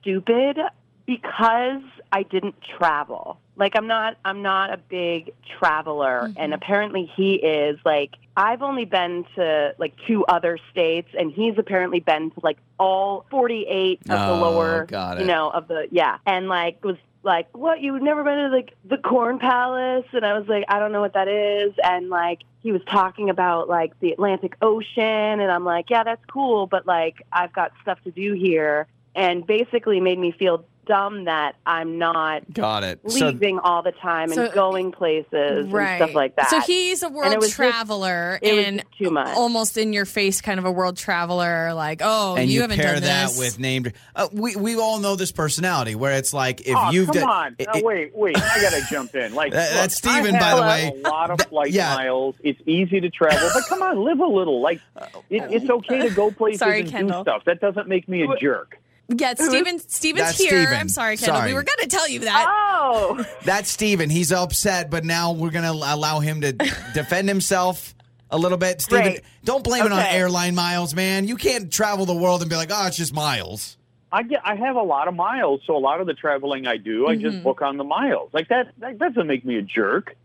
[0.00, 0.58] stupid
[1.06, 3.38] because I didn't travel.
[3.56, 8.84] Like I'm not I'm not a big traveler and apparently he is like I've only
[8.84, 14.06] been to like two other states and he's apparently been to like all 48 of
[14.06, 17.80] the Oh, lower got you know of the yeah and like was like what?
[17.82, 20.06] You've never been to like the corn palace?
[20.12, 21.74] And I was like I don't know what that is.
[21.82, 25.02] And like he was talking about like the Atlantic Ocean
[25.40, 28.86] and I'm like yeah that's cool but like I've got stuff to do here.
[29.14, 33.00] And basically made me feel dumb that I'm not got it.
[33.10, 35.88] So leaving all the time and So- going places Right.
[35.88, 36.48] and stuff like that.
[36.50, 39.36] So he's a it world was just- traveler it was and just too much.
[39.36, 42.76] almost in your face kind of a world traveler like, "Oh, and you, you, haven't
[42.78, 43.92] pair done that this." with named.
[44.14, 47.28] Uh, we we all know this personality where it's like if oh, you've come done.
[47.28, 47.56] on.
[47.58, 48.36] it- Now, wait, wait.
[48.36, 49.34] I got to jump in.
[49.34, 50.92] Like, That- look, that's Steven, by the way.
[51.04, 51.94] A lot of flight yeah.
[51.96, 52.36] miles.
[52.42, 54.60] It's easy to travel, but come on, live a little.
[54.60, 54.80] Like,
[55.30, 57.24] it, it's okay to go places Sorry, and Kendall.
[57.24, 57.44] do stuff.
[57.44, 58.78] That doesn't make me a jerk.
[59.08, 60.48] Yeah, Steven Steven's That's here.
[60.62, 60.74] Steven.
[60.74, 61.36] I'm sorry, Kendall.
[61.36, 61.50] Sorry.
[61.50, 62.46] We were going to tell you that.
[62.48, 64.10] oh, That's Steven.
[64.10, 66.52] He's upset, but now we're going to allow him to
[66.94, 67.94] defend himself
[68.30, 68.80] a little bit.
[68.80, 69.20] Steven, Great.
[69.44, 71.28] don't blame it on airline miles, man.
[71.28, 73.76] You can't travel the world and be like, oh, it's just miles.
[74.10, 76.76] I get, I have a lot of miles, so a lot of the traveling I
[76.76, 77.22] do, I Mm-hmm.
[77.22, 78.30] just book on the miles.
[78.32, 80.16] Like that, that doesn't make me a jerk.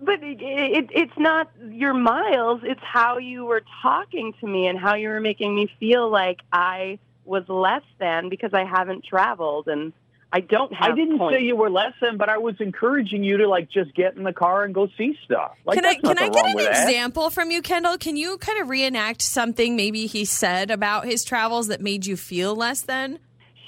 [0.00, 2.60] but it, it, it's not your miles.
[2.62, 6.40] It's how you were talking to me and how you were making me feel like
[6.52, 9.92] I was less than because I haven't traveled and
[10.32, 10.92] I don't have.
[10.92, 11.36] I didn't points.
[11.38, 14.22] say you were less than, but I was encouraging you to like just get in
[14.22, 15.52] the car and go see stuff.
[15.66, 16.88] Like can I can I get an with that.
[16.88, 17.98] example from you, Kendall?
[17.98, 22.16] Can you kind of reenact something maybe he said about his travels that made you
[22.16, 23.18] feel less than?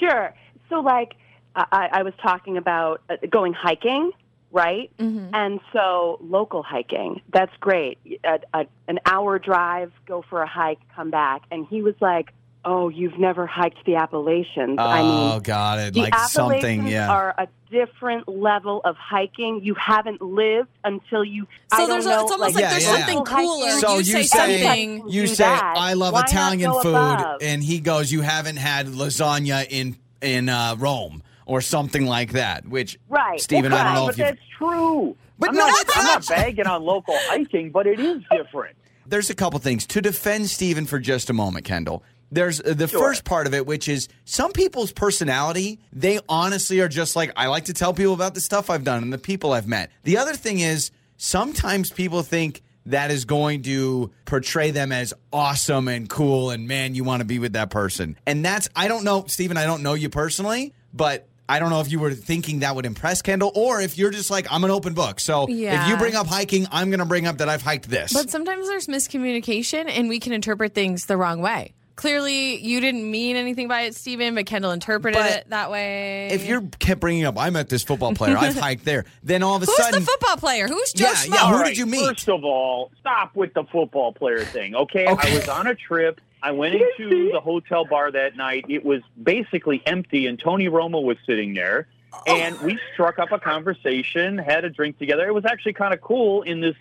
[0.00, 0.34] Sure.
[0.70, 1.14] So, like,
[1.54, 4.12] I, I was talking about uh, going hiking,
[4.50, 4.90] right?
[4.98, 5.34] Mm-hmm.
[5.34, 7.98] And so, local hiking, that's great.
[8.24, 11.42] A, a, an hour drive, go for a hike, come back.
[11.50, 12.32] And he was like,
[12.66, 14.76] Oh, you've never hiked the Appalachians.
[14.78, 15.94] I oh, mean, got it.
[15.94, 17.10] the Like something, Appalachians yeah.
[17.10, 19.60] are a different level of hiking.
[19.62, 21.46] You haven't lived until you.
[21.72, 22.96] I So don't there's a, it's almost like, Yeah, there's yeah.
[22.96, 23.46] something hiking.
[23.48, 23.70] cooler.
[23.72, 25.08] so you, you, say, say, something.
[25.08, 25.74] you say that.
[25.76, 27.42] I love Why Italian food, above?
[27.42, 32.66] and he goes, "You haven't had lasagna in in uh, Rome." or something like that.
[32.66, 33.38] Which, Right.
[33.38, 35.14] Steven, Well, I don't know but if that's true.
[35.38, 36.26] But I'm no, not, I'm not.
[36.30, 38.76] not bagging on local hiking, but it is different.
[39.06, 42.02] There's a couple things to defend Steven for just a moment, Kendall.
[42.30, 43.00] There's uh, the Sure.
[43.00, 45.78] first part of it, which is some people's personality.
[45.92, 49.02] They honestly are just like, I like to tell people about the stuff I've done
[49.02, 49.90] and the people I've met.
[50.02, 55.88] The other thing is sometimes people think that is going to portray them as awesome
[55.88, 58.16] and cool and man, you want to be with that person.
[58.26, 61.80] And that's, I don't know, Steven, I don't know you personally, but I don't know
[61.80, 64.70] if you were thinking that would impress Kendall or if you're just like, I'm an
[64.70, 65.20] open book.
[65.20, 68.12] So if you bring up hiking, I'm going to bring up that I've hiked this.
[68.12, 71.74] But sometimes there's miscommunication and we can interpret things the wrong way.
[71.96, 76.28] Clearly, you didn't mean anything by it, Steven, but Kendall interpreted But it that way.
[76.32, 79.56] if you're kept bringing up, I met this football player, I've hiked there, then all
[79.56, 80.66] of a Who's sudden, the football player?
[80.66, 81.34] Who's Joe Yeah, Schmo?
[81.34, 82.04] yeah, who All did you meet?
[82.04, 85.06] First of all, stop with the football player thing, okay?
[85.06, 85.32] Okay.
[85.32, 86.20] I was on a trip.
[86.42, 88.66] I went into the hotel bar that night.
[88.68, 91.86] It was basically empty, and Tony Romo was sitting there.
[92.12, 92.22] Oh.
[92.36, 95.26] And we struck up a conversation, had a drink together.
[95.26, 96.76] It was actually kind of cool in this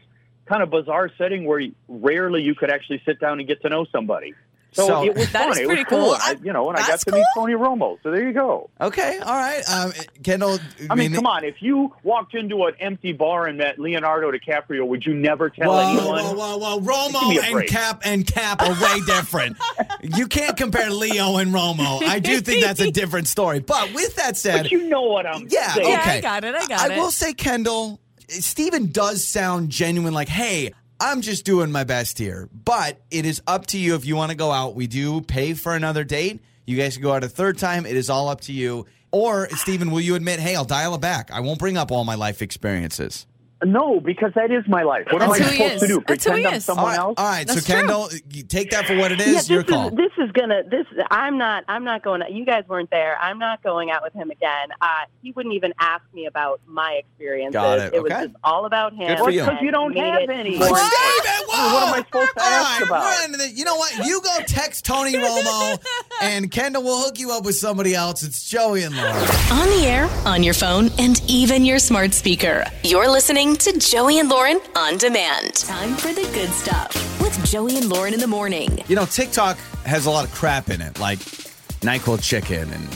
[0.48, 3.86] kind of bizarre setting where rarely you could actually sit down and get to know
[3.86, 4.34] somebody.
[4.74, 5.52] So, So- it was That fun.
[5.54, 6.00] is it pretty was cool.
[6.06, 6.18] cool.
[6.20, 7.98] I, you know, and I got That's to meet Tony Romo.
[8.04, 8.70] So there you go.
[8.82, 10.60] okay, all right, um, Kendall.
[10.90, 11.44] I mean, come on.
[11.44, 15.72] If you walked into an empty bar and met Leonardo DiCaprio, would you never tell
[15.72, 16.24] Whoa, anyone?
[16.38, 17.10] whoa, whoa, whoa!
[17.10, 17.68] Romo and.
[17.70, 19.58] Cap and Cap are way different.
[20.02, 22.04] you can't compare Leo and Romo.
[22.04, 23.60] I do think that's a different story.
[23.60, 25.88] But with that said, But you know what I'm Yeah, saying.
[25.90, 26.18] Yeah, okay.
[26.18, 26.92] I got it, I got I it.
[26.92, 30.14] I will say, Kendall, Steven does sound genuine.
[30.14, 32.50] Like, hey, I'm just doing my best here.
[32.54, 34.76] But it is up to you if you want to go out.
[34.76, 36.42] We do pay for another date.
[36.66, 37.86] You guys can go out a third time.
[37.86, 38.86] It is all up to you.
[39.12, 41.30] Or, Steven, will you admit, hey, I'll dial it back?
[41.32, 43.28] I won't bring up all my life experiences.
[43.64, 45.08] No, because that is my life.
[45.12, 45.82] What That's am I supposed is.
[45.82, 46.04] to do?
[46.08, 46.66] That's Pretend I'm is.
[46.66, 47.16] Someone right, else?
[47.18, 47.48] all right.
[47.48, 47.76] So, That's true.
[47.76, 49.28] Kendall, you take that for what it is.
[49.28, 49.90] yeah, this Your is call.
[49.92, 50.86] this is gonna this.
[51.12, 51.64] I'm not.
[51.68, 52.22] I'm not going.
[52.32, 53.18] You guys weren't there.
[53.22, 54.70] I'm not going out with him again.
[54.82, 54.88] Uh,
[55.22, 57.54] he wouldn't even ask me about my experiences.
[57.54, 58.26] Got it, was okay.
[58.26, 59.08] just all about him.
[59.08, 59.42] Good for you.
[59.42, 60.58] Because you don't have it any.
[60.58, 61.48] more Steven, important.
[61.50, 61.74] whoa!
[61.74, 63.30] What am I supposed to All ask right, about?
[63.32, 64.06] we're the- you know what?
[64.06, 65.82] You go text Tony Romo,
[66.22, 68.24] and Kendall will hook you up with somebody else.
[68.24, 69.12] It's Joey and Laura.
[69.52, 72.64] On the air, on your phone, and even your smart speaker.
[72.84, 75.56] You're listening to Joey and Lauren on demand.
[75.56, 78.80] Time for the good stuff with Joey and Lauren in the morning.
[78.88, 82.88] You know, TikTok has a lot of crap in it, like NyQuil chicken and.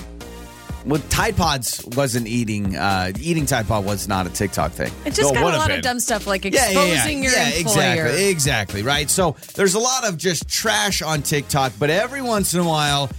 [0.86, 2.78] Well, Tide Pods wasn't eating.
[2.78, 4.92] Uh, eating Tide Pod was not a TikTok thing.
[5.04, 5.78] It just Though got a would've lot been.
[5.80, 7.48] of dumb stuff like Yeah, exposing yeah, yeah.
[7.48, 8.06] your yeah, employer.
[8.06, 9.10] exactly, exactly, right.
[9.10, 13.10] So there's a lot of just trash on TikTok, but every once in a while,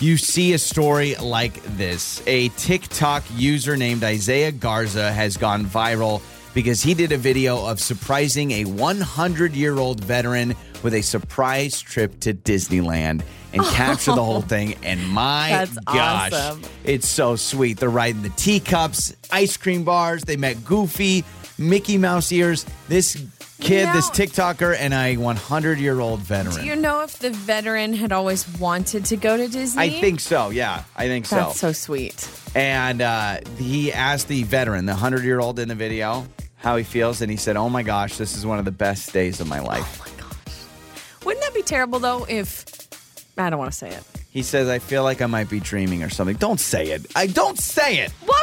[0.00, 2.22] you see a story like this.
[2.26, 6.20] A TikTok user named Isaiah Garza has gone viral
[6.54, 11.80] because he did a video of surprising a 100 year old veteran with a surprise
[11.80, 14.74] trip to Disneyland and captured the whole thing.
[14.82, 16.62] And my gosh, awesome.
[16.84, 17.78] it's so sweet.
[17.78, 20.22] They're riding the teacups, ice cream bars.
[20.24, 21.24] They met Goofy,
[21.58, 22.66] Mickey Mouse ears.
[22.88, 23.22] This
[23.64, 26.56] kid, know, this TikToker, and a 100 year old veteran.
[26.56, 29.82] Do you know if the veteran had always wanted to go to Disney?
[29.82, 30.50] I think so.
[30.50, 31.36] Yeah, I think so.
[31.36, 32.28] That's so sweet.
[32.54, 36.84] And uh, he asked the veteran, the 100 year old in the video, how he
[36.84, 39.48] feels, and he said, "Oh my gosh, this is one of the best days of
[39.48, 42.24] my oh life." Oh my gosh, wouldn't that be terrible though?
[42.28, 42.64] If
[43.36, 44.02] I don't want to say it.
[44.30, 47.06] He says, "I feel like I might be dreaming or something." Don't say it.
[47.14, 48.12] I don't say it.
[48.24, 48.33] What?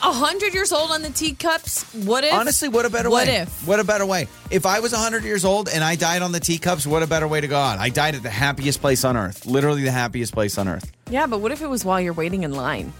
[0.00, 1.82] 100 years old on the teacups?
[1.94, 2.32] What if?
[2.32, 3.38] Honestly, what a better what way.
[3.38, 3.68] What if?
[3.68, 4.28] What a better way.
[4.50, 7.28] If I was 100 years old and I died on the teacups, what a better
[7.28, 7.78] way to go on.
[7.78, 9.46] I died at the happiest place on earth.
[9.46, 10.90] Literally the happiest place on earth.
[11.10, 12.92] Yeah, but what if it was while you're waiting in line?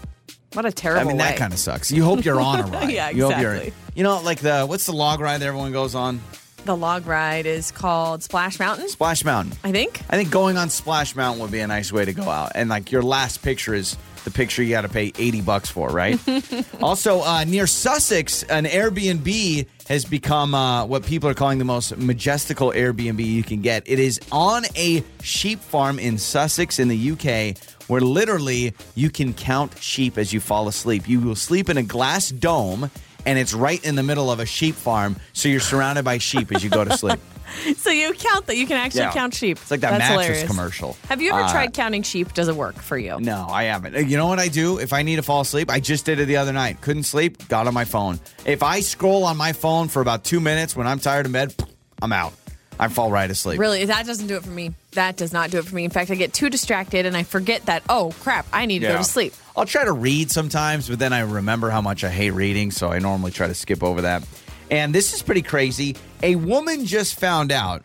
[0.53, 1.91] What a terrible I mean, that kind of sucks.
[1.91, 2.89] You hope you're on a ride.
[2.89, 3.17] yeah, exactly.
[3.17, 6.21] You, hope you're, you know, like the, what's the log ride that everyone goes on?
[6.63, 8.89] The log ride is called Splash Mountain.
[8.89, 9.57] Splash Mountain.
[9.63, 10.01] I think.
[10.09, 12.53] I think going on Splash Mountain would be a nice way to go out.
[12.55, 15.89] And like your last picture is the picture you got to pay 80 bucks for,
[15.89, 16.19] right?
[16.81, 21.95] also, uh, near Sussex, an Airbnb has become uh, what people are calling the most
[21.97, 23.83] majestical Airbnb you can get.
[23.85, 27.57] It is on a sheep farm in Sussex in the UK
[27.87, 31.07] where literally you can count sheep as you fall asleep.
[31.07, 32.89] You will sleep in a glass dome.
[33.27, 36.51] And it's right in the middle of a sheep farm, so you're surrounded by sheep
[36.51, 37.19] as you go to sleep.
[37.77, 38.57] So you count that.
[38.57, 39.11] You can actually Yeah.
[39.13, 39.57] count sheep.
[39.61, 40.47] It's like that That's mattress hilarious.
[40.49, 40.97] commercial.
[41.09, 42.33] Have you ever Uh, tried counting sheep?
[42.33, 43.19] Does it work for you?
[43.19, 43.95] No, I haven't.
[43.95, 44.77] Uh, You know what I do?
[44.79, 46.81] If I need to fall asleep, I just did it the other night.
[46.81, 48.19] Couldn't sleep, got on my phone.
[48.45, 51.53] If I scroll on my phone for about two minutes when I'm tired in bed,
[52.01, 52.33] I'm out.
[52.77, 53.57] I fall right asleep.
[53.57, 54.73] Really, that doesn't do it for me.
[54.91, 55.85] That does not do it for me.
[55.85, 57.83] In fact, I get too distracted and I forget that.
[57.87, 58.45] Oh crap!
[58.51, 58.97] I need to go Yeah.
[58.97, 59.33] to sleep.
[59.55, 62.91] I'll try to read sometimes, but then I remember how much I hate reading, so
[62.91, 64.23] I normally try to skip over that.
[64.71, 65.95] And this is pretty crazy.
[66.23, 67.83] A woman just found out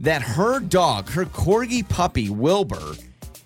[0.00, 2.94] that her dog, her corgi puppy, Wilbur,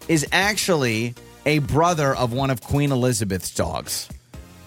[0.09, 1.14] is actually
[1.47, 4.09] a brother of one of Queen Elizabeth's dogs.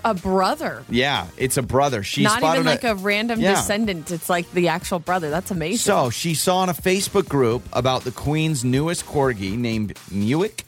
[0.06, 0.84] A brother.
[0.90, 2.02] Yeah, it's a brother.
[2.04, 3.56] She Not even like a random Yeah.
[3.56, 4.10] descendant.
[4.12, 5.30] It's like the actual brother.
[5.30, 5.80] That's amazing.
[5.80, 10.66] So she saw in a Facebook group about the Queen's newest corgi named Newick,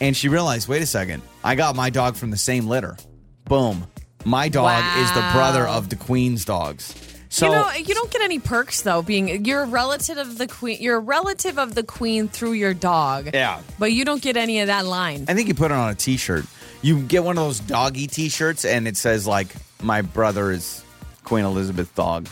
[0.00, 2.96] and she realized, wait a second, I got my dog from the same litter.
[3.44, 3.86] Boom.
[4.24, 6.94] My dog is the brother of the Queen's dogs.
[7.28, 9.00] So you know, you don't get any perks though.
[9.00, 12.74] Being you're a relative of the queen, you're a relative of the queen through your
[12.74, 13.30] dog.
[13.32, 13.62] Yeah.
[13.78, 15.24] but you don't get any of that line.
[15.28, 16.44] I think you put it on a t-shirt.
[16.82, 19.48] You get one of those doggy t-shirts and it says like
[19.82, 20.84] my brother is
[21.24, 22.28] Queen Elizabeth's dog.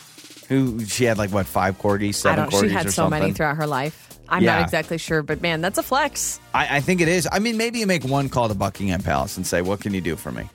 [0.49, 3.21] Who she had like what, five corgis, seven corgis She had or so something.
[3.21, 4.19] many throughout her life.
[4.29, 4.57] I'm Yeah.
[4.57, 6.41] not exactly sure, but man, that's a flex.
[6.53, 7.27] I, I think it is.
[7.33, 10.01] I mean, maybe you make one call to Buckingham Palace and say, "What can you
[10.03, 10.49] do for me?"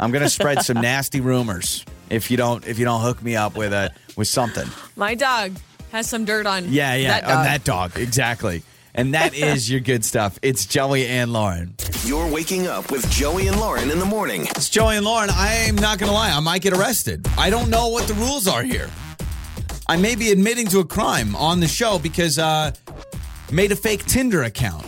[0.00, 3.36] I'm going to spread some nasty rumors if you don't if you don't hook me
[3.36, 4.66] up with a with something.
[4.96, 5.52] My dog
[5.92, 6.72] has some dirt on.
[6.72, 8.62] Yeah, yeah, that on that dog exactly.
[8.94, 10.38] And that is your good stuff.
[10.42, 11.74] It's Joey and Lauren.
[12.04, 14.46] You're waking up with Joey and Lauren in the morning.
[14.46, 15.30] It's Joey and Lauren.
[15.32, 16.32] I'm not going to lie.
[16.32, 17.24] I might get arrested.
[17.38, 18.90] I don't know what the rules are here.
[19.86, 22.72] I may be admitting to a crime on the show because uh
[23.52, 24.86] made a fake Tinder account.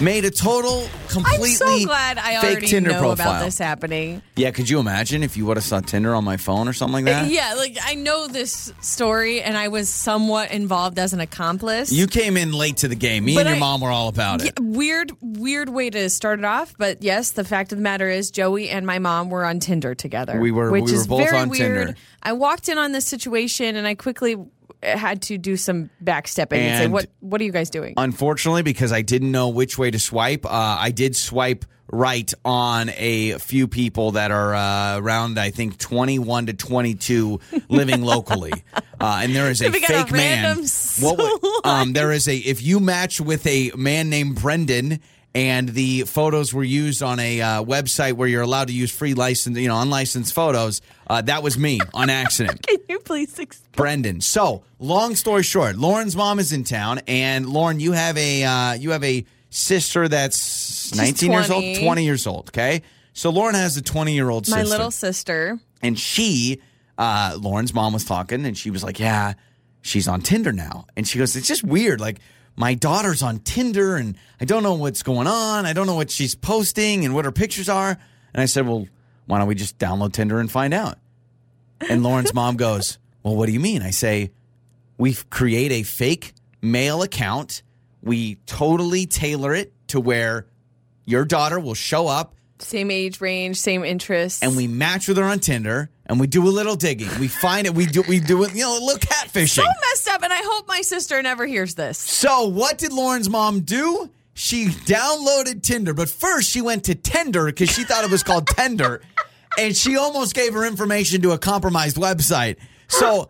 [0.00, 3.30] Made a total completely I'm so glad I fake already Tinder know profile.
[3.32, 4.22] about this happening.
[4.36, 7.04] Yeah, could you imagine if you would have saw Tinder on my phone or something
[7.04, 7.30] like that?
[7.30, 11.92] Yeah, like I know this story, and I was somewhat involved as an accomplice.
[11.92, 13.24] You came in late to the game.
[13.24, 14.46] Me But and your I- mom were all about it.
[14.58, 18.08] Yeah, weird, weird way to start it off, but yes, the fact of the matter
[18.08, 20.40] is, Joey and my mom were on Tinder together.
[20.40, 21.86] We were- which we were is both very on weird.
[21.86, 21.96] Tinder.
[22.22, 24.36] I walked in on this situation, and I quickly
[24.82, 28.92] had to do some backstepping and, say, "What, what are you guys doing?" Unfortunately, because
[28.92, 33.68] I didn't know which way to swipe, uh, I did swipe right on a few
[33.68, 38.52] people that are uh, around, I think, 21 to 22 living locally.
[39.00, 40.64] Uh, and there is a got a fake man.
[41.00, 45.00] What um, there is a, if you match with a man named Brendan,
[45.34, 49.14] and the photos were used on a uh, website where you're allowed to use free
[49.14, 50.80] license, you know, unlicensed photos.
[51.08, 52.62] Uh, that was me on accident.
[52.66, 53.72] Can you please explain?
[53.76, 54.20] Brendan.
[54.20, 58.72] So, long story short, Lauren's mom is in town, and Lauren, you have a uh,
[58.74, 61.84] you have a sister that's 19 years old, 20.
[61.84, 62.48] 20 years old.
[62.50, 65.58] Okay, so Lauren has a 20 year old sister, My little sister.
[65.82, 66.60] and she,
[66.96, 69.34] uh, Lauren's mom was talking, and she was like, "Yeah,
[69.82, 72.20] she's on Tinder now," and she goes, "It's just weird, like."
[72.56, 75.66] My daughter's on Tinder and I don't know what's going on.
[75.66, 77.98] I don't know what she's posting and what her pictures are.
[78.32, 78.86] And I said, Well,
[79.26, 80.98] why don't we just download Tinder and find out?
[81.88, 83.82] And Lauren's mom goes, Well, what do you mean?
[83.82, 84.30] I say,
[84.98, 87.62] We create a fake mail account.
[88.02, 90.46] We totally tailor it to where
[91.06, 94.42] your daughter will show up Same age range, same interests.
[94.42, 97.08] and we match with her on Tinder and we do a little digging.
[97.18, 99.48] We find it, we do we do it, you know, a little catfishing.
[99.48, 101.98] so messed up, and I hope my sister never hears this.
[101.98, 104.10] So, what did Lauren's mom do?
[104.34, 108.48] She downloaded Tinder, but first she went to Tender because she thought it was called
[108.48, 109.00] Tender,
[109.58, 112.56] and she almost gave her information to a compromised website.
[112.88, 113.28] So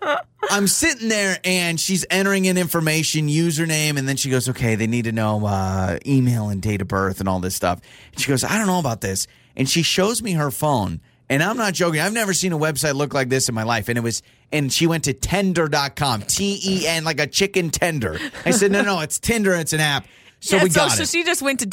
[0.51, 4.87] I'm sitting there and she's entering in information, username, and then she goes, "Okay, they
[4.87, 7.81] need to know uh, email and date of birth and all this stuff."
[8.13, 11.01] And she goes, "I don't know about this," and she shows me her phone.
[11.31, 12.01] And I'm not joking.
[12.01, 13.89] I've never seen a website look like this in my life.
[13.89, 18.19] And it was, and she went to tender.com, T E N, like a chicken tender.
[18.45, 19.55] I said, no, no, it's Tinder.
[19.55, 20.07] It's an app.
[20.41, 21.09] So Yeah, we so, got so it.
[21.09, 21.67] she just went to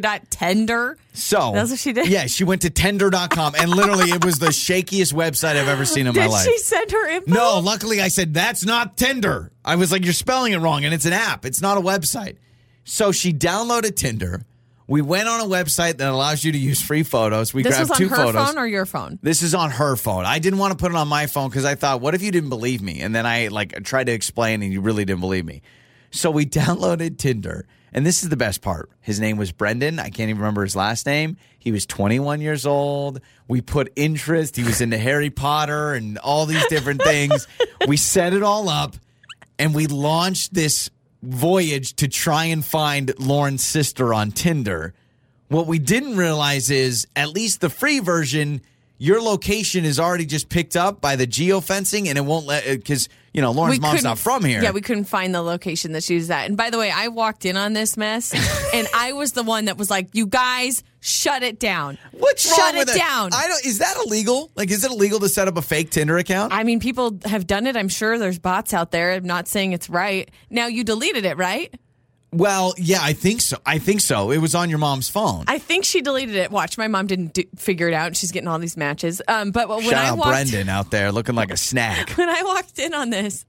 [0.00, 0.96] www.tender.
[1.12, 2.06] so That's what she did?
[2.08, 3.54] Yeah, she went to tender.com.
[3.58, 6.44] And literally, it was the shakiest website I've ever seen in my life.
[6.44, 7.32] Did she send her info?
[7.32, 9.50] No, luckily I said that's not Tinder.
[9.64, 11.44] I was like, you're spelling it wrong, and it's an app.
[11.44, 12.36] It's not a website.
[12.84, 14.44] So she downloaded Tinder.
[14.92, 17.54] We went on a website that allows you to use free photos.
[17.54, 18.46] We This was grabbed on two her photos.
[18.46, 19.18] phone or your phone?
[19.22, 20.26] This is on her phone.
[20.26, 22.30] I didn't want to put it on my phone because I thought, what if you
[22.30, 23.00] didn't believe me?
[23.00, 25.62] And then I like tried to explain, and you really didn't believe me.
[26.10, 28.90] So we downloaded Tinder, and this is the best part.
[29.00, 29.98] His name was Brendan.
[29.98, 31.38] I can't even remember his last name.
[31.58, 33.22] He was 21 years old.
[33.48, 34.56] We put interest.
[34.56, 37.48] He was into Harry Potter and all these different things.
[37.88, 38.94] we set it all up,
[39.58, 40.90] and we launched this
[41.22, 44.94] voyage to try and find Lauren's sister on Tinder.
[45.48, 48.62] What we didn't realize is, at least the free version,
[48.98, 52.76] your location is already just picked up by the geofencing, and it won't let uh,
[52.76, 54.62] because you know Lauren's mom's couldn't- from here.
[54.62, 56.46] Yeah, we couldn't find the location that she was at.
[56.46, 58.32] And by the way, I walked in on this mess,
[58.74, 61.98] and I was the one that was like, "You guys, shut it down.
[62.12, 62.96] What's shut wrong it with that?
[62.98, 63.64] down." I don't.
[63.64, 64.50] Is that illegal?
[64.54, 66.52] Like, is it illegal to set up a fake Tinder account?
[66.52, 67.76] I mean, people have done it.
[67.76, 69.12] I'm sure there's bots out there.
[69.12, 70.30] I'm not saying it's right.
[70.50, 71.74] Now you deleted it, right?
[72.32, 73.58] Well, yeah, I think so.
[73.66, 74.30] I think so.
[74.30, 75.44] It was on your mom's phone.
[75.46, 76.50] I think she deleted it.
[76.50, 78.16] Watch, my mom didn't do, figure it out.
[78.16, 79.20] She's getting all these matches.
[79.28, 82.10] Um, but when Shout I out walked, Brendan out there looking like a snack.
[82.16, 83.44] when I walked in on this,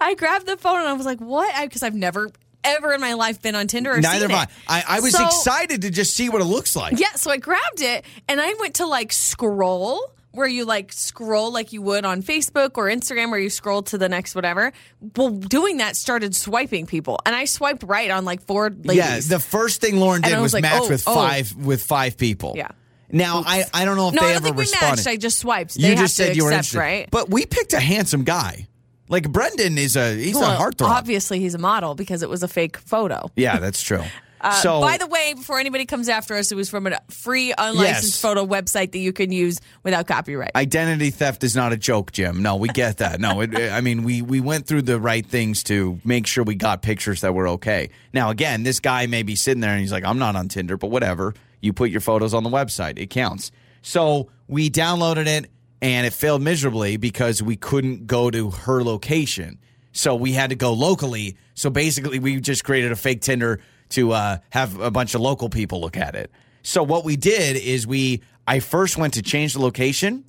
[0.00, 2.30] I grabbed the phone and I was like, "What?" Because I've never
[2.64, 4.50] ever in my life been on Tinder or Neither seen have.
[4.66, 4.80] I.
[4.88, 6.98] I, I was So- excited to just see what it looks like.
[6.98, 11.52] Yeah, so I grabbed it and I went to like scroll where you like scroll
[11.52, 14.72] like you would on Facebook or Instagram where you scroll to the next whatever.
[15.16, 18.96] Well, doing that started swiping people and I swiped right on like four ladies.
[18.96, 21.14] Yeah, the first thing Lauren did was, was like, match oh, with oh.
[21.14, 22.54] five with five people.
[22.56, 22.68] Yeah.
[23.10, 24.96] Now I, I don't know if no, they I don't ever think we responded.
[24.96, 25.08] matched.
[25.08, 25.76] I just swiped.
[25.76, 27.08] you they just have said you were accept, interested, right?
[27.10, 28.68] But we picked a handsome guy.
[29.08, 30.88] Like Brendan is a he's a Well, heartthrob.
[30.88, 33.30] Obviously, he's a model because it was a fake photo.
[33.36, 34.02] Yeah, that's true.
[34.40, 37.52] Uh, so by the way, before anybody comes after us, it was from a free
[37.56, 38.20] unlicensed Yes.
[38.20, 40.52] photo website that you can use without copyright.
[40.54, 42.42] identity theft is not a joke, Jim.
[42.42, 43.20] No, we get that.
[43.20, 46.54] No, it, I mean we we went through the right things to make sure we
[46.54, 47.90] got pictures that were okay.
[48.12, 50.76] Now again, this guy may be sitting there and he's like, I'm not on Tinder,
[50.76, 51.34] but whatever.
[51.60, 53.50] You put your photos on the website, it counts.
[53.82, 55.50] So we downloaded it
[55.82, 59.58] and it failed miserably because we couldn't go to her location.
[59.92, 61.36] So we had to go locally.
[61.54, 65.48] So basically, we just created a fake Tinder to uh, have a bunch of local
[65.48, 66.30] people look at it.
[66.62, 70.24] So what we did is we, I first went to change the location.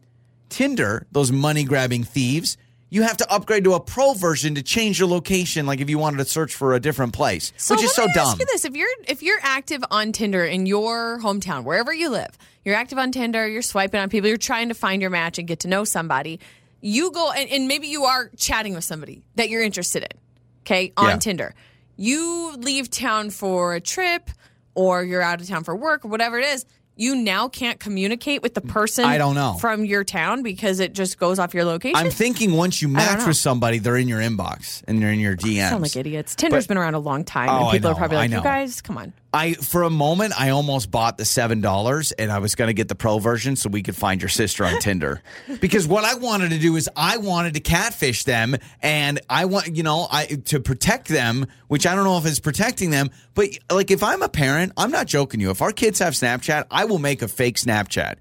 [0.50, 2.58] Tinder, those money grabbing thieves,
[2.90, 5.66] you have to upgrade to a pro version to change your location.
[5.68, 8.14] Like if you wanted to search for a different place, So which is so me
[8.16, 8.30] dumb.
[8.30, 12.10] Ask you this: if you're if you're active on Tinder in your hometown, wherever you
[12.10, 15.38] live, you're active on Tinder, you're swiping on people, you're trying to find your match
[15.38, 16.40] and get to know somebody.
[16.82, 20.18] You go and, and maybe you are chatting with somebody that you're interested in.
[20.62, 21.18] Okay, on Yeah.
[21.18, 21.56] Tinder,
[22.00, 24.30] you leave town for a trip,
[24.74, 26.66] or you're out of town for work, or whatever it is.
[26.96, 29.06] You now can't communicate with the person.
[29.06, 29.56] I don't know.
[29.60, 31.96] from your town because it just goes off your location.
[31.96, 33.28] I'm thinking once you match know.
[33.28, 35.70] with somebody, they're in your inbox and they're in your DMs.
[35.70, 36.36] sound like idiots.
[36.36, 38.82] Tinder's But- been around a long time, Oh, and people are probably like, "You guys,
[38.82, 42.56] come on." I for a moment I almost bought the seven dollars and I was
[42.56, 45.22] going to get the pro version so we could find your sister on Tinder
[45.62, 49.76] because what I wanted to do is I wanted to catfish them and I want
[49.78, 53.50] you know I to protect them which I don't know if it's protecting them but
[53.72, 56.86] like if I'm a parent I'm not joking you if our kids have Snapchat I
[56.86, 58.16] will make a fake Snapchat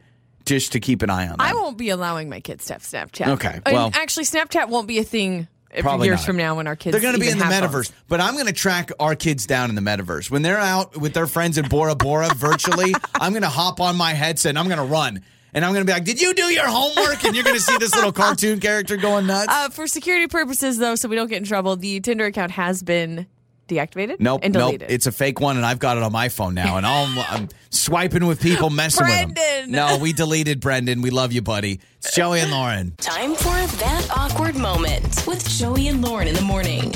[0.44, 1.40] just to keep an eye on them.
[1.40, 3.28] I won't be allowing my kids to have Snapchat.
[3.34, 5.46] Okay, And well- actually, Snapchat won't be a thing
[5.80, 6.26] Probably years not.
[6.26, 6.92] from now when our kids.
[6.92, 7.92] They're going to be in the metaverse, phones.
[8.08, 10.30] but I'm going to track our kids down in the metaverse.
[10.30, 13.96] When they're out with their friends in Bora Bora virtually, I'm going to hop on
[13.96, 15.22] my headset and I'm going to run.
[15.54, 17.24] And I'm going to be like, Did you do your homework?
[17.24, 19.48] And you're going to see this little cartoon character going nuts.
[19.50, 22.82] Uh, for security purposes, though, so we don't get in trouble, the Tinder account has
[22.82, 23.26] been
[23.68, 24.18] deactivated.
[24.20, 24.82] nope, and nope.
[24.88, 26.76] It's a fake one, and I've got it on my phone now.
[26.76, 29.70] And I'm, I'm swiping with people, messing with them.
[29.70, 31.02] No, we deleted Brendan.
[31.02, 31.80] We love you, buddy.
[31.98, 32.92] It's Joey and Lauren.
[32.98, 36.92] Time for that awkward moment with Joey and Lauren in the morning.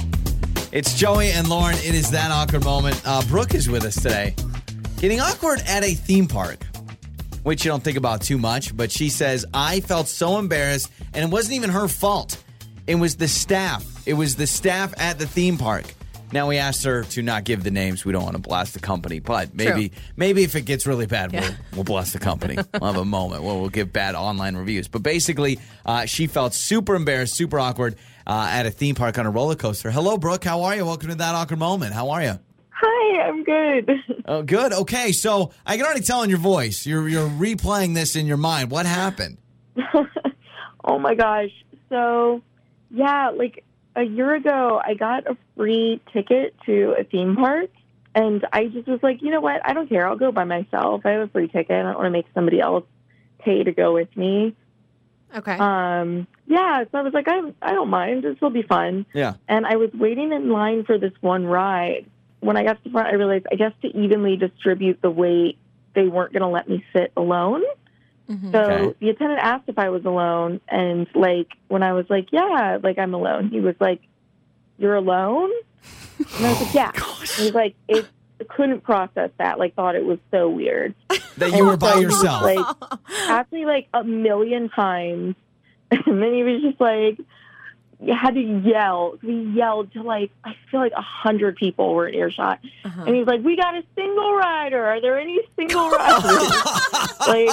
[0.73, 1.77] It's Joey and Lauren.
[1.77, 3.01] It is that awkward moment.
[3.05, 4.35] Uh, Brooke is with us today.
[4.99, 6.65] Getting awkward at a theme park,
[7.43, 11.25] which you don't think about too much, but she says, I felt so embarrassed, and
[11.25, 12.43] it wasn't even her fault.
[12.87, 13.85] It was the staff.
[14.07, 15.85] It was the staff at the theme park.
[16.33, 18.05] Now we asked her to not give the names.
[18.05, 19.99] We don't want to blast the company, but maybe True.
[20.17, 21.41] maybe if it gets really bad, Yeah.
[21.41, 22.57] we'll, we'll blast the company.
[22.81, 24.89] We'll have a moment where we'll give bad online reviews.
[24.89, 29.27] But basically, uh, she felt super embarrassed, super awkward uh, at a theme park on
[29.27, 29.91] a roller coaster.
[29.91, 30.43] Hello, Brooke.
[30.45, 30.87] How are you?
[30.87, 31.93] Welcome to that awkward moment.
[31.93, 32.39] How are you?
[32.71, 33.91] Hi, I'm good.
[34.25, 34.73] Oh, good.
[34.73, 36.87] Okay, so I can already tell in your voice.
[36.87, 38.71] You're you're replaying this in your mind.
[38.71, 39.37] What happened?
[40.85, 41.51] oh my gosh.
[41.89, 42.41] So,
[42.91, 47.71] yeah, like a year ago, I got a free ticket to a theme park.
[48.15, 49.63] And I just was like, you know what?
[49.65, 50.07] I don't care.
[50.07, 51.03] I'll go by myself.
[51.05, 51.71] I have a free ticket.
[51.71, 52.85] I don't want to make somebody else
[53.39, 54.55] pay to go with me.
[55.35, 55.57] okay.
[55.57, 58.25] Um, yeah, so I was like, I, I don't mind.
[58.25, 59.07] This will be fun.
[59.15, 59.35] Yeah.
[59.49, 62.05] And I was waiting in line for this one ride.
[62.41, 65.57] When I got to the front, I realized I guess to evenly distribute the weight,
[65.95, 67.63] they weren't going to let me sit alone.
[68.31, 68.53] Mhm.
[68.53, 68.95] So Okay.
[69.01, 72.99] the attendant asked if I was alone, and like when I was like, "Yeah, like
[72.99, 74.01] I'm alone," he was like,
[74.79, 75.51] "You're alone?"
[76.37, 76.93] And I was like, "Yeah."
[77.37, 78.07] He was like, "It
[78.49, 79.59] couldn't process that.
[79.59, 80.95] Like, thought it was so weird."
[81.39, 82.43] That you were by So he was yourself.
[82.43, 82.67] Like,
[83.29, 85.35] asked me like a million times,
[85.91, 87.25] and then he was just like, "You
[88.09, 92.15] had to yell." We yelled to like I feel like a hundred people were in
[92.15, 93.05] earshot, Uh-huh.
[93.07, 94.85] and he's like, "We got a single rider.
[94.85, 96.53] Are there any single riders?"
[97.29, 97.51] like.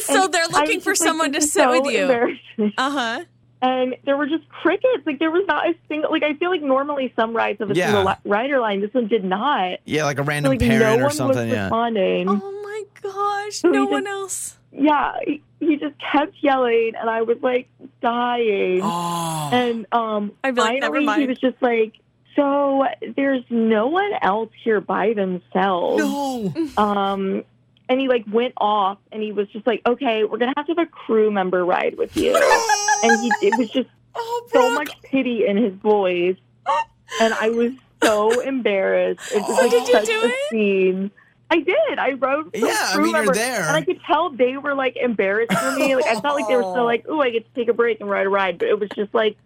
[0.00, 2.72] so they're looking for just like, someone to this is sit so with you.
[2.78, 3.24] Uh huh.
[3.62, 5.06] And there were just crickets.
[5.06, 6.10] Like there was not a single.
[6.10, 7.86] Like I feel like normally some rides have a Yeah.
[7.86, 8.80] single li- rider line.
[8.82, 9.78] This one did not.
[9.86, 11.38] yeah, like a So, random like no parent or one something.
[11.48, 11.62] was Yeah.
[11.64, 12.28] responding.
[12.28, 13.54] Oh my gosh!
[13.56, 14.58] So No he one just- else.
[14.76, 17.68] Yeah, he, he just kept yelling, and I was like
[18.02, 18.80] dying.
[18.82, 19.50] Oh.
[19.52, 21.94] And um, I'd be like, never finally, he was just like,
[22.36, 22.84] "So
[23.16, 26.52] there's no one else here by themselves." no.
[26.76, 27.44] Um,
[27.88, 30.72] and he like went off, and he was just like, "Okay, we're gonna have to
[30.72, 32.34] have a crew member ride with you."
[33.04, 36.36] and he it was just Oh, so much pity in his voice,
[37.20, 37.72] and I was
[38.02, 39.20] so embarrassed.
[39.32, 40.34] It's just like Did you such do a it?
[40.50, 41.10] scene.
[41.54, 41.98] I did.
[41.98, 42.56] I wrote.
[42.56, 43.62] some Yeah, I crew mean, you're there.
[43.62, 45.94] and I could tell they were like embarrassed for me.
[45.96, 48.00] Like I felt like they were still like, "Ooh, I get to take a break
[48.00, 49.36] and ride a ride," but it was just like,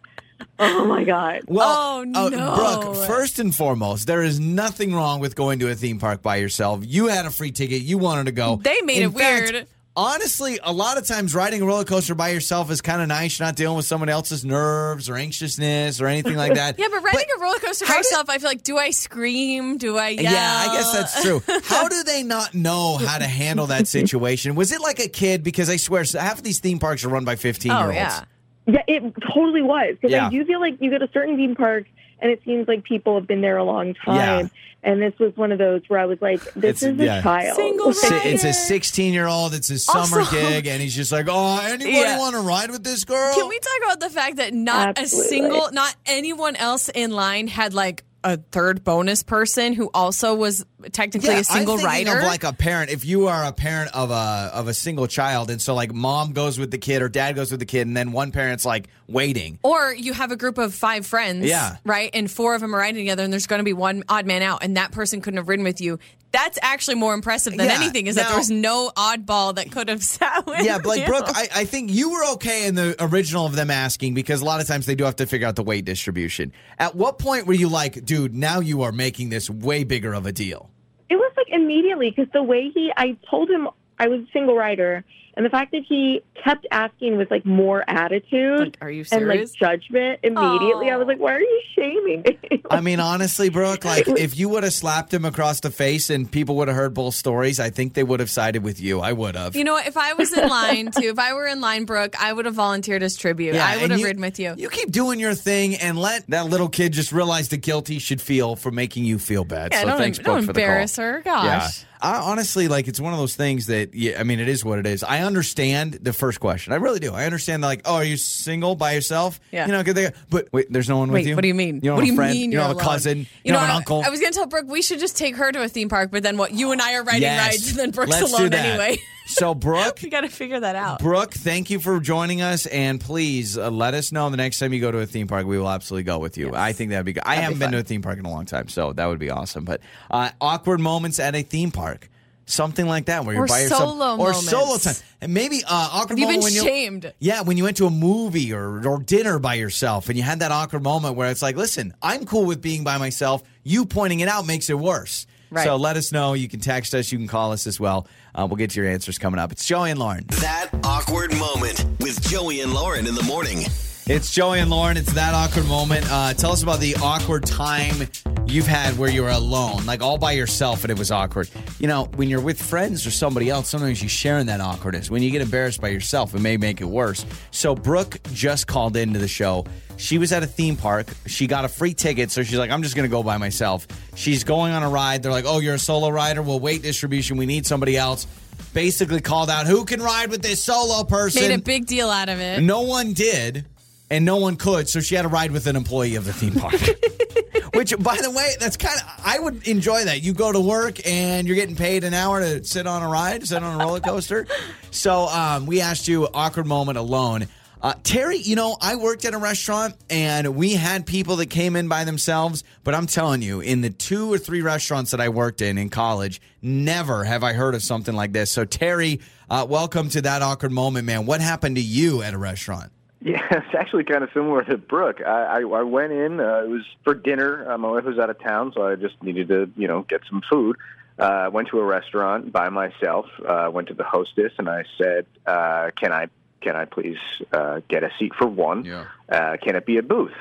[0.58, 2.54] "Oh my god." Well, Oh, uh, no.
[2.56, 6.36] Brooke, first and foremost, there is nothing wrong with going to a theme park by
[6.36, 6.80] yourself.
[6.84, 7.82] You had a free ticket.
[7.82, 8.56] You wanted to go.
[8.56, 9.66] They made In it weird.
[9.98, 13.08] Fact, honestly, a lot of times riding a roller coaster by yourself is kind of
[13.08, 13.38] nice.
[13.38, 16.78] You're not dealing with someone else's nerves or anxiousness or anything like that.
[16.78, 18.90] Yeah, but riding a roller coaster by how did- yourself, I feel like, do I
[18.90, 19.76] scream?
[19.78, 20.24] Do I yell?
[20.32, 21.42] Yeah, I guess that's true.
[21.64, 24.54] How do they not know how to handle that situation?
[24.54, 25.42] Was it like a kid?
[25.42, 27.94] Because I swear, half of these theme parks are run by 15 year Oh olds.
[27.96, 28.24] yeah.
[28.66, 29.02] Yeah, it
[29.34, 30.26] totally was because Yeah.
[30.26, 31.88] I do feel like you go to certain theme parks
[32.20, 34.16] and it seems like people have been there a long time.
[34.46, 34.48] Yeah.
[34.80, 37.18] And this was one of those where I was like, It's- "This is yeah.
[37.18, 38.20] a child." Single rider.
[38.28, 39.52] It's a 16 year old.
[39.52, 42.18] It's his summer Also- gig, and he's just like, "Oh, anybody Yeah.
[42.18, 45.26] want to ride with this girl?" Can we talk about the fact that not Absolutely.
[45.26, 50.34] a single, not anyone else in line had like a third bonus person who also
[50.34, 52.18] was technically a single I'm thinking rider?
[52.20, 55.50] Of like a parent, if you are a parent of a of a single child,
[55.50, 57.96] and so like mom goes with the kid or dad goes with the kid, and
[57.96, 59.58] then one parent's like waiting.
[59.62, 61.76] or you have a group of five friends, Yeah.
[61.84, 62.10] right?
[62.12, 64.42] And four of them are riding together, and there's going to be one odd man
[64.42, 65.98] out, and that person couldn't have ridden with you.
[66.30, 67.76] That's actually more impressive than Yeah.
[67.80, 68.06] anything.
[68.06, 71.06] Is that there was no oddball that could have sat with Yeah, but like you.
[71.06, 74.44] Brooke, I, I think you were okay in the original of them asking because a
[74.44, 76.52] lot of times they do have to figure out the weight distribution.
[76.78, 80.26] At what point were you like, dude, now you are making this way bigger of
[80.26, 80.70] a deal?
[81.08, 84.54] It was like immediately because the way he, I told him I was a single
[84.54, 85.04] rider,
[85.38, 89.12] and the fact that he kept asking with like more attitude Like, are you serious?
[89.30, 93.48] and like judgment immediately, I was like, "Why are you shaming me?" I mean, honestly,
[93.48, 96.76] Brooke, like if you would have slapped him across the face and people would have
[96.76, 99.00] heard both stories, I think they would have sided with you.
[99.00, 99.56] I would have.
[99.56, 99.76] You know?
[99.78, 102.54] If I was in line too, if I were in line, Brooke, I would have
[102.54, 103.54] volunteered as tribute.
[103.54, 104.54] Yeah, I would have you- ridden with you.
[104.58, 108.00] You keep doing your thing and let that little kid just realize the guilt he
[108.00, 109.72] should feel for making you feel bad.
[109.72, 110.68] yeah, so don't, thanks, don't Brooke, for the call.
[110.68, 111.22] embarrass her.
[111.24, 111.44] Gosh.
[111.44, 111.84] Yeah.
[112.00, 114.78] I, honestly, like it's one of those things that, yeah, I mean, it is what
[114.78, 115.02] it is.
[115.02, 116.72] I understand the first question.
[116.72, 117.12] I really do.
[117.12, 119.40] I understand, like, oh, are you single by yourself?
[119.50, 119.66] Yeah.
[119.66, 121.34] You know, 'cause they, but wait, there's no one with you.
[121.34, 121.76] what do you mean?
[121.76, 122.32] You don't what have do a you friend.
[122.32, 122.52] mean?
[122.52, 123.18] You don't have a cousin.
[123.18, 124.02] You, You, don't know, have an I- uncle.
[124.04, 126.10] I was going to tell Brooke we should just take her to a theme park,
[126.10, 126.52] but then what?
[126.52, 127.48] You and I are riding Yes.
[127.48, 128.98] rides, and then Brooke's Let's alone anyway.
[129.28, 131.00] So, Brooke, we got to figure that out.
[131.00, 134.72] Brooke, thank you for joining us, and please uh, let us know the next time
[134.72, 135.46] you go to a theme park.
[135.46, 136.52] We will absolutely go with you.
[136.54, 137.22] I think that'd be good.
[137.26, 139.30] I haven't been to a theme park in a long time, so that would be
[139.30, 139.64] awesome.
[139.64, 142.08] But uh, awkward moments at a theme park,
[142.46, 144.48] something like that, where you're Or by yourself, solo or moments.
[144.48, 147.12] solo time, and maybe uh, awkward Have you moment been when you shamed?
[147.18, 150.40] yeah, when you went to a movie or, or dinner by yourself and you had
[150.40, 153.42] that awkward moment where it's like, listen, I'm cool with being by myself.
[153.62, 155.26] You pointing it out makes it worse.
[155.50, 155.64] Right.
[155.64, 156.34] So let us know.
[156.34, 157.10] You can text us.
[157.10, 158.06] You can call us as well.
[158.34, 159.52] Uh, we'll get to your answers coming up.
[159.52, 160.24] It's Joey and Lauren.
[160.28, 163.64] That awkward moment with Joey and Lauren in the morning.
[164.10, 164.96] It's Joey and Lauren.
[164.96, 166.10] It's that awkward moment.
[166.10, 168.08] Uh, tell us about the awkward time
[168.46, 171.50] you've had where you were alone, like all by yourself, and it was awkward.
[171.78, 175.10] You know, when you're with friends or somebody else, sometimes you share in that awkwardness.
[175.10, 177.26] When you get embarrassed by yourself, it may make it worse.
[177.50, 179.66] So Brooke just called into the show.
[179.98, 181.08] She was at a theme park.
[181.26, 183.86] She got a free ticket, so she's like, "I'm just going to go by myself."
[184.14, 185.22] She's going on a ride.
[185.22, 186.40] They're like, "Oh, you're a solo rider.
[186.40, 187.36] Well, weight distribution.
[187.36, 188.26] We need somebody else."
[188.72, 192.30] Basically, called out, "Who can ride with this solo person?" Made a big deal out
[192.30, 192.62] of it.
[192.62, 193.66] No one did,
[194.10, 196.54] and no one could, so she had to ride with an employee of the theme
[196.54, 196.74] park.
[197.74, 200.22] Which, by the way, that's kind of I would enjoy that.
[200.22, 203.46] You go to work and you're getting paid an hour to sit on a ride,
[203.46, 204.46] sit on a roller coaster.
[204.90, 207.46] so um, we asked you awkward moment alone.
[207.80, 211.76] Uh, Terry, you know, I worked at a restaurant and we had people that came
[211.76, 215.28] in by themselves, but I'm telling you, in the two or three restaurants that I
[215.28, 218.50] worked in in college, never have I heard of something like this.
[218.50, 221.24] So, Terry, uh, welcome to that awkward moment, man.
[221.24, 222.90] What happened to you at a restaurant?
[223.20, 225.20] Yeah, it's actually kind of similar to Brooke.
[225.24, 226.40] I, I, I went in.
[226.40, 227.70] Uh, it was for dinner.
[227.70, 230.22] Uh, my wife was out of town, so I just needed to, you know, get
[230.28, 230.76] some food.
[231.18, 233.26] Uh, went to a restaurant by myself.
[233.44, 236.28] Uh, went to the hostess and I said, uh, "Can I,
[236.60, 237.18] can I please
[237.52, 238.84] uh, get a seat for one?
[238.84, 239.06] Yeah.
[239.28, 240.36] Uh, can it be a booth?"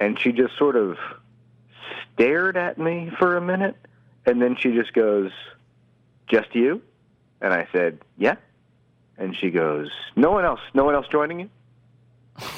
[0.00, 0.96] And she just sort of
[2.14, 3.76] stared at me for a minute,
[4.24, 5.30] and then she just goes,
[6.26, 6.80] "Just you?"
[7.42, 8.36] And I said, "Yeah."
[9.18, 10.60] And she goes, "No one else.
[10.72, 11.50] No one else joining you."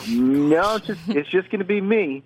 [0.08, 2.22] No, it's just it's just going to be me.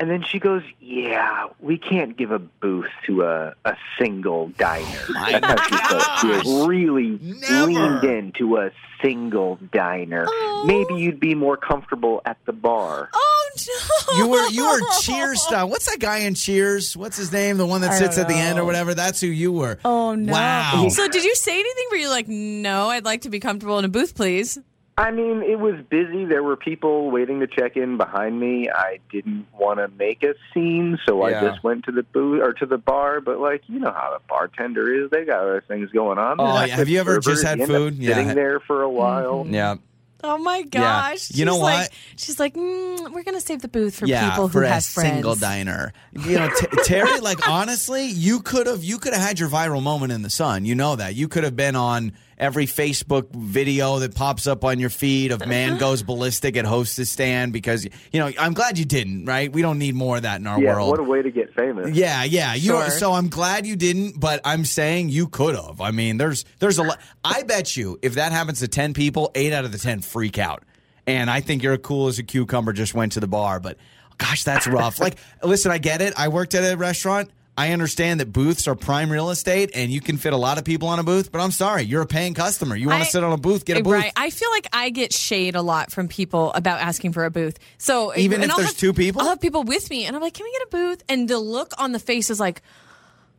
[0.00, 4.86] And then she goes, "Yeah, we can't give a booth to a a single diner."
[5.08, 6.02] Oh my That's she felt.
[6.20, 6.44] She gosh.
[6.44, 7.66] was really Never.
[7.66, 8.70] leaned into a
[9.02, 10.24] single diner.
[10.28, 10.64] Oh.
[10.66, 13.10] Maybe you'd be more comfortable at the bar.
[13.12, 14.18] Oh no!
[14.18, 15.68] You were you were Cheers style.
[15.68, 16.96] What's that guy in Cheers?
[16.96, 17.56] What's his name?
[17.56, 18.94] The one that I sits at the end or whatever.
[18.94, 19.80] That's who you were.
[19.84, 20.32] Oh no!
[20.32, 20.86] Wow.
[20.90, 21.86] So did you say anything?
[21.90, 24.58] Where you're like, no, I'd like to be comfortable in a booth, please.
[24.98, 26.24] I mean, it was busy.
[26.24, 28.68] There were people waiting to check in behind me.
[28.68, 31.38] I didn't want to make a scene, so Yeah.
[31.38, 33.20] I just went to the booth or to the bar.
[33.20, 36.36] But like, you know how the bartender is; they got other things going on.
[36.40, 36.74] Oh, yeah.
[36.76, 37.42] Have you ever just servers.
[37.42, 37.94] had You end food?
[37.94, 38.14] Yeah.
[38.16, 39.46] Sitting there for a while.
[39.48, 39.76] Yeah.
[40.24, 41.30] Oh my gosh!
[41.30, 41.74] You know She's what?
[41.74, 44.68] Like, she's like, mm, we're gonna save the booth for yeah, people who for a
[44.68, 45.12] have friends.
[45.12, 45.92] single diner.
[46.12, 47.20] You know, T- Terry.
[47.20, 50.64] Like honestly, you could have you could have had your viral moment in the sun.
[50.64, 54.78] You know that you could have been on every Facebook video that pops up on
[54.78, 58.30] your feed of man goes ballistic at hostess stand because you know.
[58.38, 59.24] I'm glad you didn't.
[59.26, 59.52] Right?
[59.52, 60.90] We don't need more of that in our Yeah, world.
[60.90, 61.94] what a way to get famous.
[61.96, 62.54] Yeah, yeah.
[62.54, 62.90] You Sure.
[62.90, 65.80] so I'm glad you didn't, but I'm saying you could have.
[65.80, 67.00] I mean, there's there's a lot.
[67.24, 70.38] I bet you if that happens to ten people, eight out of the ten freak
[70.38, 70.62] out.
[71.06, 72.72] And I think you're cool as a cucumber.
[72.72, 73.78] Just went to the bar, but
[74.18, 75.00] gosh, that's rough.
[75.00, 76.12] like, listen, I get it.
[76.18, 77.30] I worked at a restaurant.
[77.58, 80.64] I understand that booths are prime real estate, and you can fit a lot of
[80.64, 81.32] people on a booth.
[81.32, 82.76] But I'm sorry, you're a paying customer.
[82.76, 83.94] You want I- to sit on a booth, get a booth.
[83.94, 84.12] Right.
[84.16, 87.58] I feel like I get shade a lot from people about asking for a booth.
[87.76, 89.22] So Even if I'll there's have- two people?
[89.22, 91.38] I'll have people with me, and I'm like, "Can we get a booth?" And the
[91.40, 92.62] look on the face is like,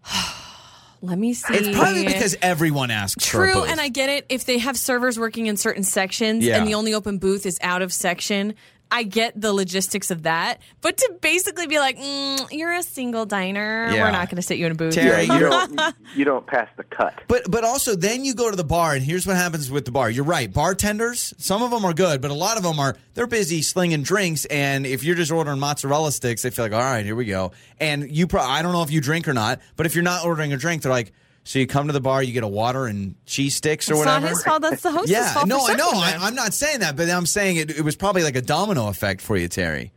[1.02, 4.26] "Let me see." It's probably because everyone asks for a True, and I get it.
[4.30, 6.58] If they have servers working in certain sections Yeah.
[6.58, 8.54] and the only open booth is out of section,
[8.92, 10.62] I get the logistics of that.
[10.82, 13.90] But to basically be like, mm, "You're a single diner.
[13.92, 14.04] Yeah.
[14.06, 16.46] We're not going to sit you in a booth." Terry, you you're- don't you don't
[16.48, 17.14] pass the cut.
[17.28, 19.92] But but also then you go to the bar and here's what happens with the
[19.92, 20.10] bar.
[20.10, 20.52] You're right.
[20.52, 24.02] Bartenders, some of them are good, but a lot of them are they're busy slinging
[24.04, 27.26] drinks and if you're just ordering mozzarella sticks, they feel like, "All right, here we
[27.26, 30.04] go." And you pro- I don't know if you drink or not, but if you're
[30.04, 31.12] not ordering a drink, they're like,
[31.44, 34.00] "So you come to the bar, you get a water and cheese sticks or It's
[34.00, 34.62] whatever." not his fault.
[34.62, 35.48] That's the host's yeah, fault.
[35.48, 35.90] no, for I know.
[35.92, 38.88] I, I'm not saying that, but I'm saying it, it was probably like a domino
[38.88, 39.92] effect for you, Terry.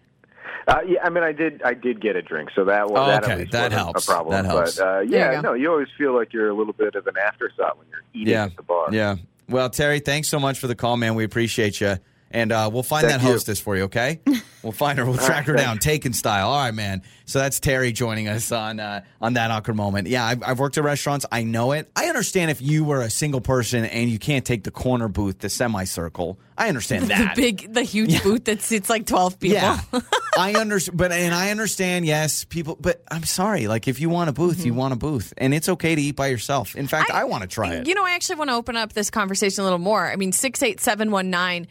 [0.69, 1.61] Uh, yeah, I mean, I did.
[1.65, 3.37] I did get a drink, so that was Oh, that, at okay.
[3.41, 4.05] least That wasn't helps.
[4.05, 4.33] A problem.
[4.33, 4.77] That helps.
[4.77, 7.07] But uh, There you yeah, no, you always feel like you're a little bit of
[7.09, 8.45] an afterthought when you're eating Yeah.
[8.45, 8.89] at the bar.
[8.93, 9.17] Yeah.
[9.49, 11.17] Well, Terry, thanks so much for the call, man.
[11.17, 11.99] We appreciate you.
[12.33, 13.33] And uh, we'll find Thank that you.
[13.33, 14.21] hostess for you, okay?
[14.63, 15.05] We'll find her.
[15.05, 16.49] We'll track her down, taken style.
[16.49, 17.03] All right, man.
[17.25, 20.07] So that's Terry joining us on uh, on that awkward moment.
[20.07, 21.27] Yeah, I've, I've worked at restaurants.
[21.33, 21.91] I know it.
[21.97, 25.41] I understand if you were a single person and you can't take the corner booth,
[25.41, 26.39] the semicircle.
[26.57, 27.37] I understand the that.
[27.37, 29.57] big, the huge booth that seats like twelve people.
[29.57, 29.81] Yeah,
[30.39, 32.07] I understand, but and I understand.
[32.07, 33.67] Yes, people, but I'm sorry.
[33.67, 36.17] Like, if you want a booth, you want a booth, and it's okay to eat
[36.17, 36.77] by yourself.
[36.77, 37.87] In fact, I, want to try it.
[37.87, 40.07] You know, I actually want to open up this conversation a little more.
[40.07, 41.67] I mean, 68719, eh,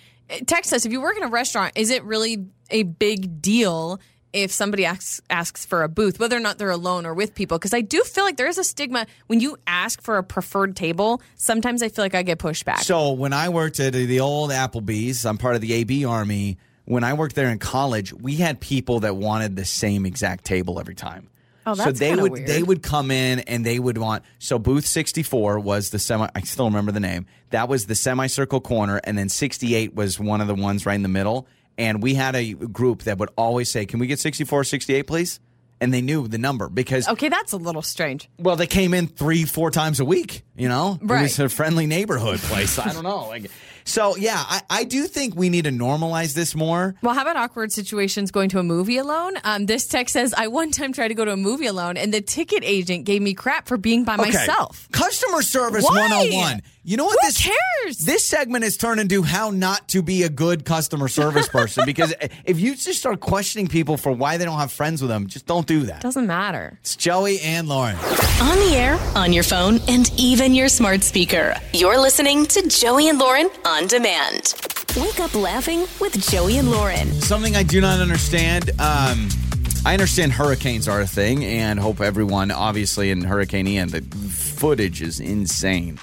[0.45, 3.99] text us if you work in a restaurant, is it really a big deal
[4.33, 7.57] if somebody asks asks for a booth, whether or not they're alone or with people?
[7.57, 10.75] Because I do feel like there is a stigma when you ask for a preferred
[10.75, 11.21] table.
[11.35, 12.79] Sometimes I feel like I get pushed back.
[12.79, 16.57] So when I worked at the old Applebee's, I'm part of the AB Army.
[16.85, 20.79] When I worked there in college, we had people that wanted the same exact table
[20.79, 21.29] every time.
[21.71, 22.47] Oh, so they would weird.
[22.47, 26.41] they would come in and they would want so booth 64 was the semi I
[26.41, 27.25] still remember the name.
[27.51, 31.03] That was the semicircle corner and then 68 was one of the ones right in
[31.03, 31.47] the middle
[31.77, 35.39] and we had a group that would always say, "Can we get 64 68 please?"
[35.79, 38.29] And they knew the number because okay, that's a little strange.
[38.37, 40.43] well, they came in three, four times a week.
[40.55, 42.77] You know, it was a friendly neighborhood place.
[42.77, 43.27] I don't know.
[43.29, 43.49] Like,
[43.85, 46.95] so yeah, I, I do think we need to normalize this more.
[47.01, 49.33] Well, how about awkward situations going to a movie alone?
[49.43, 52.13] Um, this text says, I one time tried to go to a movie alone, and
[52.13, 54.23] the ticket agent gave me crap for being by Okay.
[54.31, 54.87] myself.
[54.91, 56.01] Customer service Why?
[56.09, 56.61] 101.
[56.83, 57.97] You know what Who this cares?
[57.99, 62.11] This segment has turned into how not to be a good customer service person because
[62.43, 65.45] if you just start questioning people for why they don't have friends with them, just
[65.45, 66.01] don't do that.
[66.01, 66.79] Doesn't matter.
[66.81, 67.95] It's Joey and Lauren.
[67.97, 71.55] On the air, on your phone, and even your smart speaker.
[71.71, 74.55] You're listening to Joey and Lauren on demand.
[74.97, 77.11] Wake up laughing with Joey and Lauren.
[77.21, 78.71] Something I do not understand.
[78.79, 79.29] Um,
[79.85, 85.03] I understand hurricanes are a thing, and hope everyone, obviously, in Hurricane Ian, the footage
[85.03, 85.99] is insane.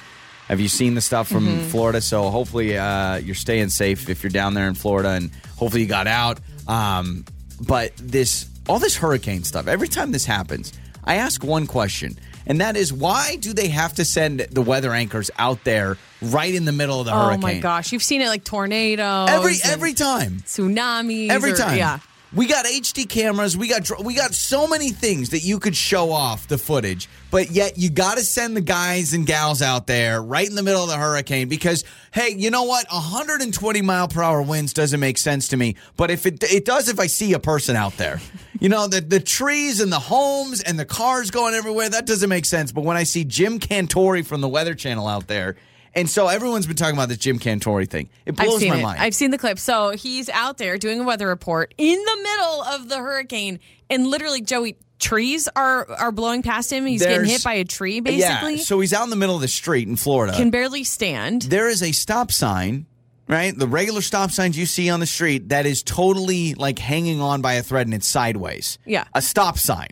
[0.48, 1.68] Have you seen the stuff from Mm-hmm.
[1.68, 2.00] Florida?
[2.00, 5.88] So hopefully uh, you're staying safe if you're down there in Florida, and hopefully you
[5.88, 6.40] got out.
[6.66, 7.24] Um,
[7.66, 10.72] but this, all this hurricane stuff, every time this happens,
[11.04, 14.92] I ask one question, and that is, why do they have to send the weather
[14.92, 17.44] anchors out there right in the middle of the Oh hurricane?
[17.44, 20.40] Oh my gosh, you've seen it like tornadoes, Every every time.
[20.46, 21.76] tsunamis, Every or- time.
[21.78, 21.98] Yeah,
[22.34, 23.56] We got HD cameras.
[23.56, 27.50] We got we got so many things that you could show off the footage, but
[27.50, 30.82] yet you got to send the guys and gals out there right in the middle
[30.82, 32.86] of the hurricane because hey, you know what?
[32.92, 36.90] 120 mile per hour winds doesn't make sense to me, but if it it does
[36.90, 38.20] if I see a person out there.
[38.60, 42.28] you know, the the trees and the homes and the cars going everywhere, that doesn't
[42.28, 45.56] make sense, but when I see Jim Cantore from the Weather Channel out there,
[45.98, 48.08] and so everyone's been talking about this Jim Cantore thing.
[48.26, 48.82] It blows my it.
[48.82, 49.00] mind.
[49.00, 49.58] I've seen the clip.
[49.58, 54.06] So he's out there doing a weather report in the middle of the hurricane, and
[54.06, 56.86] literally, Joey, trees are are blowing past him.
[56.86, 58.56] He's getting hit by a tree, basically.
[58.56, 60.34] Yeah, so he's out in the middle of the street in Florida.
[60.36, 61.42] Can barely stand.
[61.42, 62.86] there is a stop sign
[63.28, 63.56] right?
[63.56, 67.42] The regular stop signs you see on the street that is totally like hanging on
[67.42, 68.78] by a thread and it's sideways.
[68.84, 69.04] Yeah.
[69.14, 69.90] A stop sign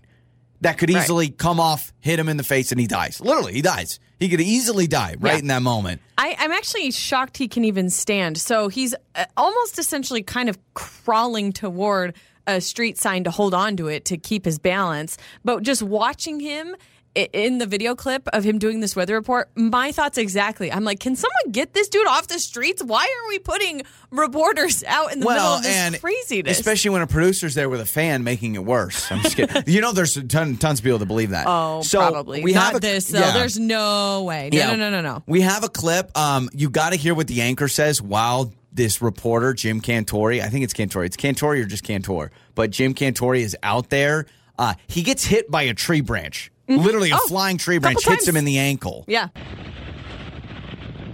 [0.60, 1.02] that could Right.
[1.02, 3.20] easily come off, hit him in the face, and he dies.
[3.20, 3.98] Literally, he dies.
[4.18, 5.38] He could easily die right Yeah.
[5.40, 6.00] in that moment.
[6.16, 8.38] I, I'm actually shocked he can even stand.
[8.38, 12.14] So he's uh, almost essentially kind of crawling toward
[12.46, 15.18] a street sign to hold on to it to keep his balance.
[15.44, 16.76] But just watching him
[17.16, 20.70] in the video clip of him doing this weather report, my thoughts exactly.
[20.70, 22.82] I'm like, can someone get this dude off the streets?
[22.84, 26.58] Why are we putting reporters out in the middle of this and craziness?
[26.58, 29.10] especially when a producer's there with a fan making it worse.
[29.10, 29.62] I'm just kidding.
[29.66, 31.46] you know, there's a ton, tons of people that believe that.
[31.48, 33.08] oh, so probably We not have a, this.
[33.08, 33.20] though.
[33.20, 33.32] yeah.
[33.32, 34.50] There's no way.
[34.52, 34.66] No, Yeah.
[34.72, 35.22] no, no, no, no.
[35.26, 36.16] We have a clip.
[36.16, 40.48] Um, you got to hear what the anchor says while this reporter, Jim Cantore, I
[40.48, 41.06] think it's Cantore.
[41.06, 44.26] It's Cantore or just Cantor, but Jim Cantore is out there.
[44.58, 46.50] Uh, he gets hit by a tree branch.
[46.68, 49.04] Literally, a Oh, flying tree branch couple hits him in the ankle.
[49.06, 49.28] Yeah.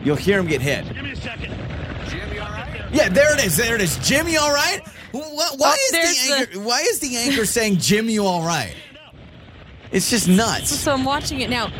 [0.04, 0.84] You'll hear him get hit.
[0.92, 1.54] Give me a second.
[2.08, 2.80] Jimmy, all right?
[2.92, 3.56] Yeah, there it is.
[3.56, 3.96] There it is.
[3.98, 4.80] Jimmy, all right?
[5.12, 5.22] Why,
[5.56, 6.60] why Oh, is there's the the- anchor?
[6.60, 8.74] Why is the anchor saying Jim, you all right?
[9.92, 10.70] It's just nuts.
[10.70, 11.70] So I'm watching it now.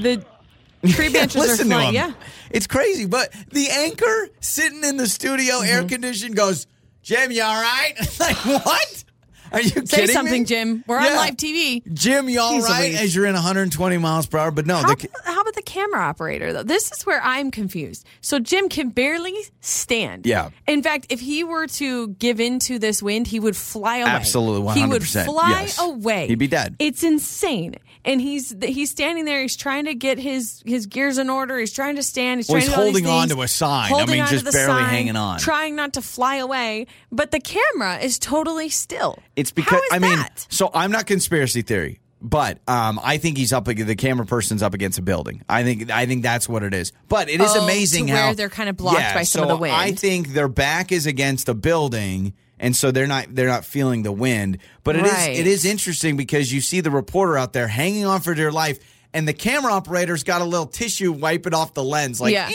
[0.00, 0.24] The
[0.88, 1.88] tree branches are Listen to flying.
[1.88, 1.94] him.
[1.94, 2.12] Yeah.
[2.50, 5.88] It's crazy, but the anchor sitting in the studio, air Mm-hmm.
[5.88, 6.66] conditioned, goes,
[7.02, 7.94] "Jimmy, all right?
[8.20, 9.04] like, what?
[9.52, 10.46] Are you Say kidding something, me?
[10.46, 10.84] Jim.
[10.86, 11.82] We're on live TV.
[11.92, 12.88] Jim, you all Jeez right?
[12.90, 13.00] Louise.
[13.00, 16.00] As you're in 120 miles per hour, but no, How, the, how about the camera
[16.00, 16.62] operator, though?
[16.62, 18.06] This is where I'm confused.
[18.20, 20.26] So Jim can barely stand.
[20.26, 20.50] Yeah.
[20.66, 24.10] In fact, if he were to give into this wind, he would fly away.
[24.10, 24.74] Absolutely, 100%.
[24.74, 25.80] He would fly yes.
[25.80, 26.26] away.
[26.28, 26.76] He'd be dead.
[26.78, 27.76] It's insane.
[28.04, 29.42] And he's he's standing there.
[29.42, 31.58] He's trying to get his his gears in order.
[31.58, 32.38] He's trying to stand.
[32.38, 33.92] He's Well, trying he's to do all these holding on to a sign.
[33.92, 35.38] I mean, just barely sign, hanging on.
[35.38, 36.86] trying not to fly away.
[37.10, 39.18] But the camera is totally still.
[39.36, 40.46] It's because I mean, that?
[40.48, 43.64] so I'm not conspiracy theory, but um, I think he's up.
[43.64, 45.42] The camera person's up against a building.
[45.48, 46.92] I think I think that's what it is.
[47.08, 49.56] But it is Oh, amazing how they're kind of blocked Yeah, by some of the
[49.56, 49.74] wind.
[49.74, 54.02] I think their back is against a building, and so they're not they're not feeling
[54.02, 54.58] the wind.
[54.84, 55.36] But it is Right.
[55.36, 58.78] it is interesting because you see the reporter out there hanging on for dear life.
[59.14, 62.50] And the camera operator's got a little tissue wiping off the lens, like, Yeah.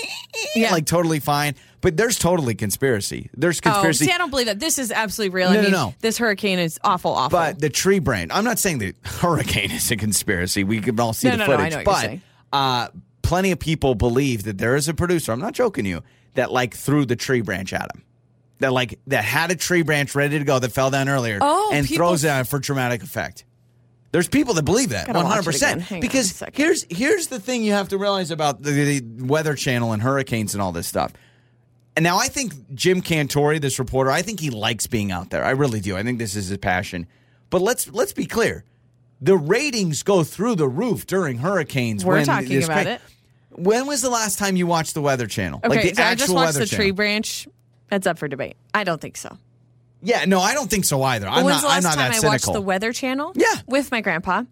[0.55, 0.71] Yeah.
[0.71, 1.55] like totally fine.
[1.81, 3.31] But there's totally conspiracy.
[3.35, 4.05] There's Oh, conspiracy.
[4.05, 4.59] see, I don't believe that.
[4.59, 5.49] This is absolutely real.
[5.51, 5.93] No, I no, mean, no.
[6.01, 7.37] this hurricane is awful, awful.
[7.39, 8.29] But the tree branch.
[8.33, 10.63] I'm not saying the hurricane is a conspiracy.
[10.63, 11.73] We can all see No, the no, no, I footage.
[11.73, 12.21] know but saying.
[12.53, 12.87] uh,
[13.23, 15.31] plenty of people believe that there is a producer.
[15.31, 16.03] I'm not joking you.
[16.35, 18.03] That like threw the tree branch at him.
[18.63, 21.37] That like that had a tree branch ready to go that fell down earlier.
[21.41, 23.43] Oh, and people- throws it it for dramatic effect.
[24.13, 25.55] There's people that believe that Gotta watch it 100.
[25.55, 25.79] again.
[25.81, 29.91] percent Because here's here's the thing you have to realize about the, the Weather Channel
[29.91, 31.11] and hurricanes and all this stuff.
[31.97, 35.43] And now I think Jim Cantore, this reporter, I think he likes being out there.
[35.43, 35.97] I really do.
[35.97, 37.05] I think this is his passion.
[37.49, 38.63] But let's let's be clear.
[39.21, 42.05] The ratings go through the roof during hurricanes.
[42.05, 43.01] We're when talking about cra- it.
[43.49, 45.59] When was the last time you watched the Weather Channel?
[45.63, 46.83] okay, like the so I actual just watched Weather the Channel.
[46.85, 47.47] tree branch.
[47.89, 48.55] That's up for debate.
[48.73, 49.37] I don't think so.
[50.01, 51.27] Yeah, no, I don't think so either.
[51.27, 51.61] I'm When's not.
[51.61, 52.29] the last I'm not time that I cynical.
[52.29, 53.31] watched the Weather Channel?
[53.35, 53.53] Yeah.
[53.67, 54.43] with my grandpa.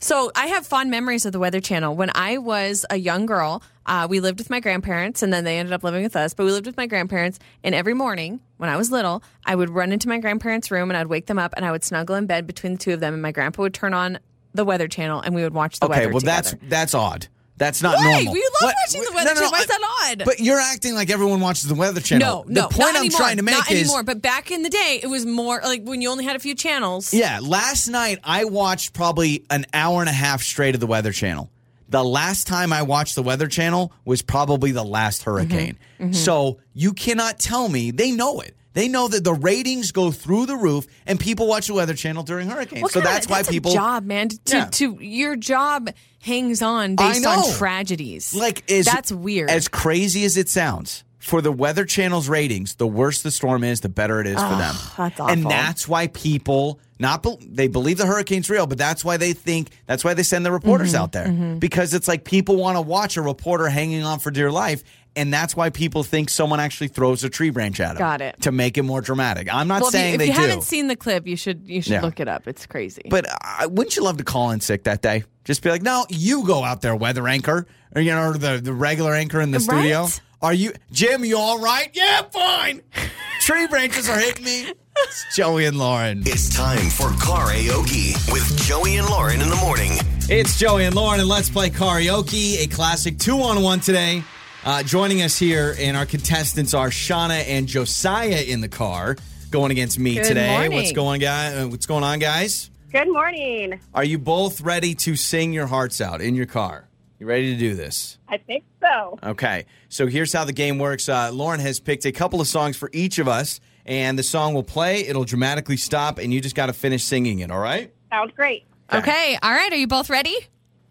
[0.00, 1.94] So I have fond memories of the Weather Channel.
[1.94, 5.58] When I was a young girl, uh, we lived with my grandparents, and then they
[5.58, 6.34] ended up living with us.
[6.34, 9.70] But we lived with my grandparents, and every morning when I was little, I would
[9.70, 12.26] run into my grandparents' room and I'd wake them up, and I would snuggle in
[12.26, 14.18] bed between the two of them, and my grandpa would turn on
[14.52, 16.00] the Weather Channel, and we would watch the weather.
[16.02, 16.58] okay, weather well together.
[16.68, 17.28] that's that's odd.
[17.58, 18.12] That's not Why?
[18.12, 18.32] normal.
[18.32, 19.50] We love What- watching the no, Weather no, Channel.
[19.52, 20.22] Why is that odd?
[20.24, 22.44] But you're acting like everyone watches the Weather Channel.
[22.48, 23.18] no, no, the point I'm anymore.
[23.18, 24.02] trying to make is not is anymore.
[24.04, 26.54] But back in the day, it was more like when you only had a few
[26.54, 27.12] channels.
[27.12, 31.12] Yeah, last night I watched probably an hour and a half straight of the Weather
[31.12, 31.50] Channel.
[31.90, 35.78] The last time I watched the Weather Channel was probably the last hurricane.
[35.98, 36.12] Mm-hmm.
[36.12, 38.54] So you cannot tell me they know it.
[38.78, 42.22] They know that the ratings go through the roof and people watch the Weather Channel
[42.22, 42.82] during hurricanes.
[42.84, 44.28] What so that's why a people job, man.
[44.28, 44.64] To, Yeah.
[44.66, 45.90] to your job
[46.22, 48.32] hangs on based on tragedies.
[48.34, 49.50] like is that's weird.
[49.50, 53.80] As crazy as it sounds, for the Weather Channel's ratings, the worse the storm is,
[53.80, 54.76] the better it is for them.
[54.96, 59.16] that's And that's why people not be, they believe the hurricane's real, but that's why
[59.16, 62.54] they think that's why they send the reporters Mm-hmm, out there because it's like people
[62.56, 64.84] want to watch a reporter hanging on for dear life.
[65.18, 67.98] And that's why people think someone actually throws a tree branch at them.
[67.98, 68.40] Got it.
[68.42, 69.52] To make it more dramatic.
[69.52, 70.40] I'm not well, if you, saying if they you do.
[70.40, 72.02] haven't seen the clip, you should you should Yeah.
[72.02, 72.46] look it up.
[72.46, 73.02] It's crazy.
[73.10, 75.24] But uh, wouldn't you love to call in sick that day?
[75.44, 77.66] Just be like, no, you go out there, weather anchor,
[77.96, 79.64] or you know, or the the regular anchor in the Right?
[79.64, 80.06] studio.
[80.40, 81.24] Are you, Jim?
[81.24, 81.90] You all right?
[81.94, 82.82] Yeah, fine.
[83.40, 84.72] Tree branches are hitting me.
[84.98, 86.22] It's Joey and Lauren.
[86.26, 89.92] It's time for karaoke with Joey and Lauren in the morning.
[90.28, 94.22] It's Joey and Lauren, and let's play karaoke, a classic two on one today.
[94.64, 99.16] Uh, joining us here, and our contestants are Shauna and Josiah in the car,
[99.50, 100.50] going against me Good today.
[100.50, 100.72] morning.
[100.72, 101.54] What's going, guy?
[101.54, 102.70] uh, What's going on, guys?
[102.92, 103.80] Good morning.
[103.94, 106.88] Are you both ready to sing your hearts out in your car?
[107.18, 108.18] You ready to do this?
[108.28, 109.18] I think so.
[109.22, 109.66] Okay.
[109.88, 111.08] So here's how the game works.
[111.08, 114.54] Uh, Lauren has picked a couple of songs for each of us, and the song
[114.54, 115.06] will play.
[115.06, 117.50] It'll dramatically stop, and you just got to finish singing it.
[117.50, 117.92] All right?
[118.10, 118.66] Sounds great.
[118.92, 119.38] Okay.
[119.42, 119.72] All right.
[119.72, 120.36] Are you both ready?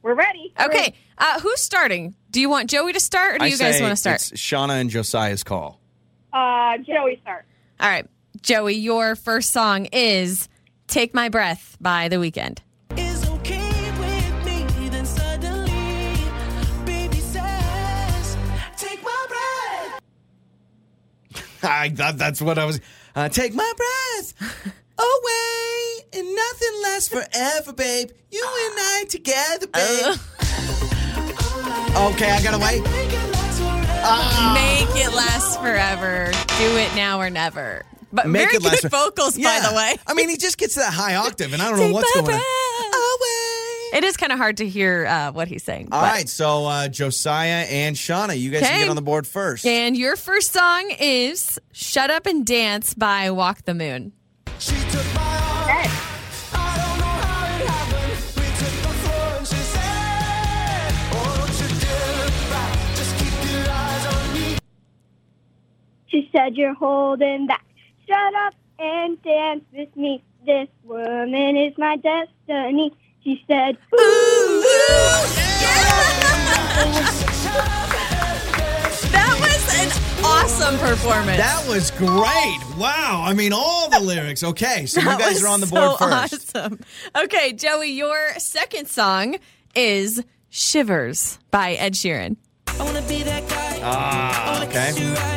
[0.01, 0.53] We're ready.
[0.59, 0.93] Okay.
[1.17, 2.15] Uh, who's starting?
[2.31, 4.15] Do you want Joey to start or do I you guys want to start?
[4.15, 5.79] It's Shauna and Josiah's call.
[6.33, 7.45] Uh, Joey, start.
[7.79, 8.07] All right.
[8.41, 10.49] Joey, your first song is
[10.87, 12.59] Take My Breath by The Weeknd.
[12.97, 15.71] is okay with me, then suddenly,
[16.85, 18.37] baby says,
[18.77, 20.01] take my breath.
[21.63, 22.79] I thought that's what I was.
[23.15, 24.33] Uh, take my breath
[24.99, 28.11] away, and nothing lasts forever, babe.
[28.29, 30.15] You and I together, babe.
[32.13, 32.81] okay, I gotta wait.
[34.53, 36.31] Make it last forever.
[36.31, 37.83] Do it now or never.
[38.13, 39.59] But Make very it last good for- vocals, Yeah.
[39.61, 39.97] by the way.
[40.07, 42.21] I mean, he just gets that high octave, and I don't know Take what's my
[42.21, 42.39] going on.
[42.39, 42.43] breath.
[43.93, 45.89] It is kind of hard to hear uh, what he's saying.
[45.91, 48.79] All but- right, so uh, Josiah and Shauna, you guys can Okay.
[48.81, 49.65] get on the board first.
[49.65, 54.11] And your first song is Shut Up and Dance by Walk the Moon.
[54.59, 55.36] She took my
[66.17, 67.63] She said you're holding back.
[68.07, 70.23] Shut up and dance with me.
[70.47, 72.91] This woman is my destiny.
[73.23, 73.77] She said,
[79.11, 81.37] That was an awesome performance.
[81.37, 82.77] That was great.
[82.79, 83.21] Wow.
[83.23, 84.43] I mean, all the lyrics.
[84.43, 86.55] Okay, so you That guys was are on the board so first.
[86.57, 86.79] Awesome.
[87.15, 89.37] Okay, Joey, your second song
[89.75, 92.37] is Shivers by Ed Sheeran.
[92.67, 93.79] I wanna be that guy.
[93.83, 95.36] Ah, wanna okay.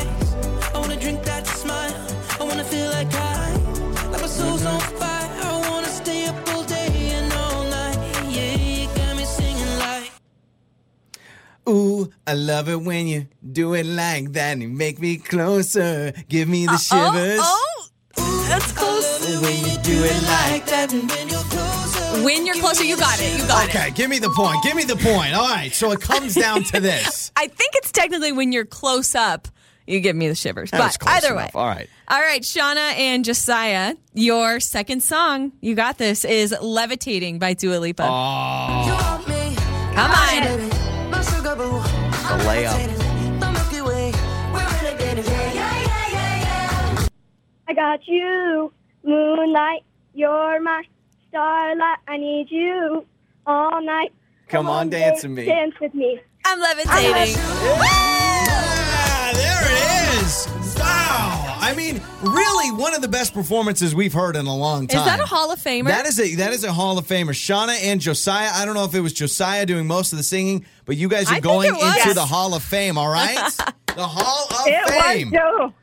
[12.31, 16.12] I love it when you do it like that and you make me closer.
[16.28, 17.41] Give me the uh, oh, shivers.
[17.43, 19.43] Oh, oh, that's close.
[19.43, 22.24] When you do it like that and when you're closer.
[22.24, 23.37] When you're closer, you got it.
[23.37, 23.74] You got it.
[23.74, 24.62] Okay, give me the point.
[24.62, 25.35] Give me the point.
[25.35, 27.33] All right, so it comes down to this.
[27.35, 29.49] I think it's technically when you're close up,
[29.89, 30.70] you give me the shivers.
[30.70, 31.53] That's but close either enough.
[31.53, 31.61] way.
[31.61, 31.89] All right.
[32.07, 37.78] All right, Shauna and Josiah, your second song, you got this, is Levitating by Dua
[37.78, 38.05] Lipa.
[38.09, 39.57] Oh, You want me,
[39.97, 42.00] Come on.
[42.39, 42.45] Baby.
[42.45, 45.20] My sugar boo.
[45.20, 47.09] a layup.
[47.68, 48.72] I got you,
[49.05, 49.83] moonlight.
[50.14, 50.83] You're my
[51.28, 51.99] starlight.
[52.09, 53.07] I need you
[53.47, 54.12] all night.
[54.49, 55.45] Come on, dance with me.
[55.47, 56.20] Dance with me.
[56.45, 57.37] I'm levitating.
[57.37, 60.70] Yeah, there it is.
[60.81, 61.57] Wow.
[61.61, 65.01] I mean, really one of the best performances we've heard in a long time.
[65.01, 65.87] Is that a Hall of Famer?
[65.87, 67.31] That is a that is a Hall of Famer.
[67.31, 68.51] Shauna and Josiah.
[68.53, 71.28] I don't know if it was Josiah doing most of the singing, but you guys
[71.28, 71.97] are think going it was.
[72.03, 73.37] into the Hall of Fame, all right?
[73.87, 75.31] the Hall of It Fame.
[75.31, 75.74] was Joe.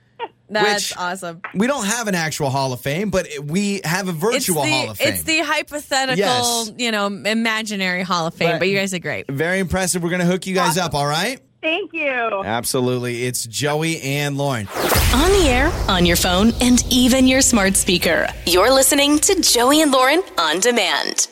[0.49, 1.41] That's which- awesome.
[1.53, 4.89] We don't have an actual Hall of Fame, but we have a virtual the, Hall
[4.91, 5.13] of Fame.
[5.13, 6.71] it's the hypothetical, Yes.
[6.77, 9.29] you know, imaginary Hall of Fame, But- but, you guys are great.
[9.29, 10.01] Very impressive.
[10.01, 11.39] We're going to hook you guys up, all right?
[11.67, 12.43] Thank you.
[12.45, 13.25] Absolutely.
[13.25, 14.69] It's Joey and Lauren.
[15.13, 18.25] On the air, on your phone, and even your smart speaker.
[18.45, 21.27] You're listening to Joey and Lauren on demand.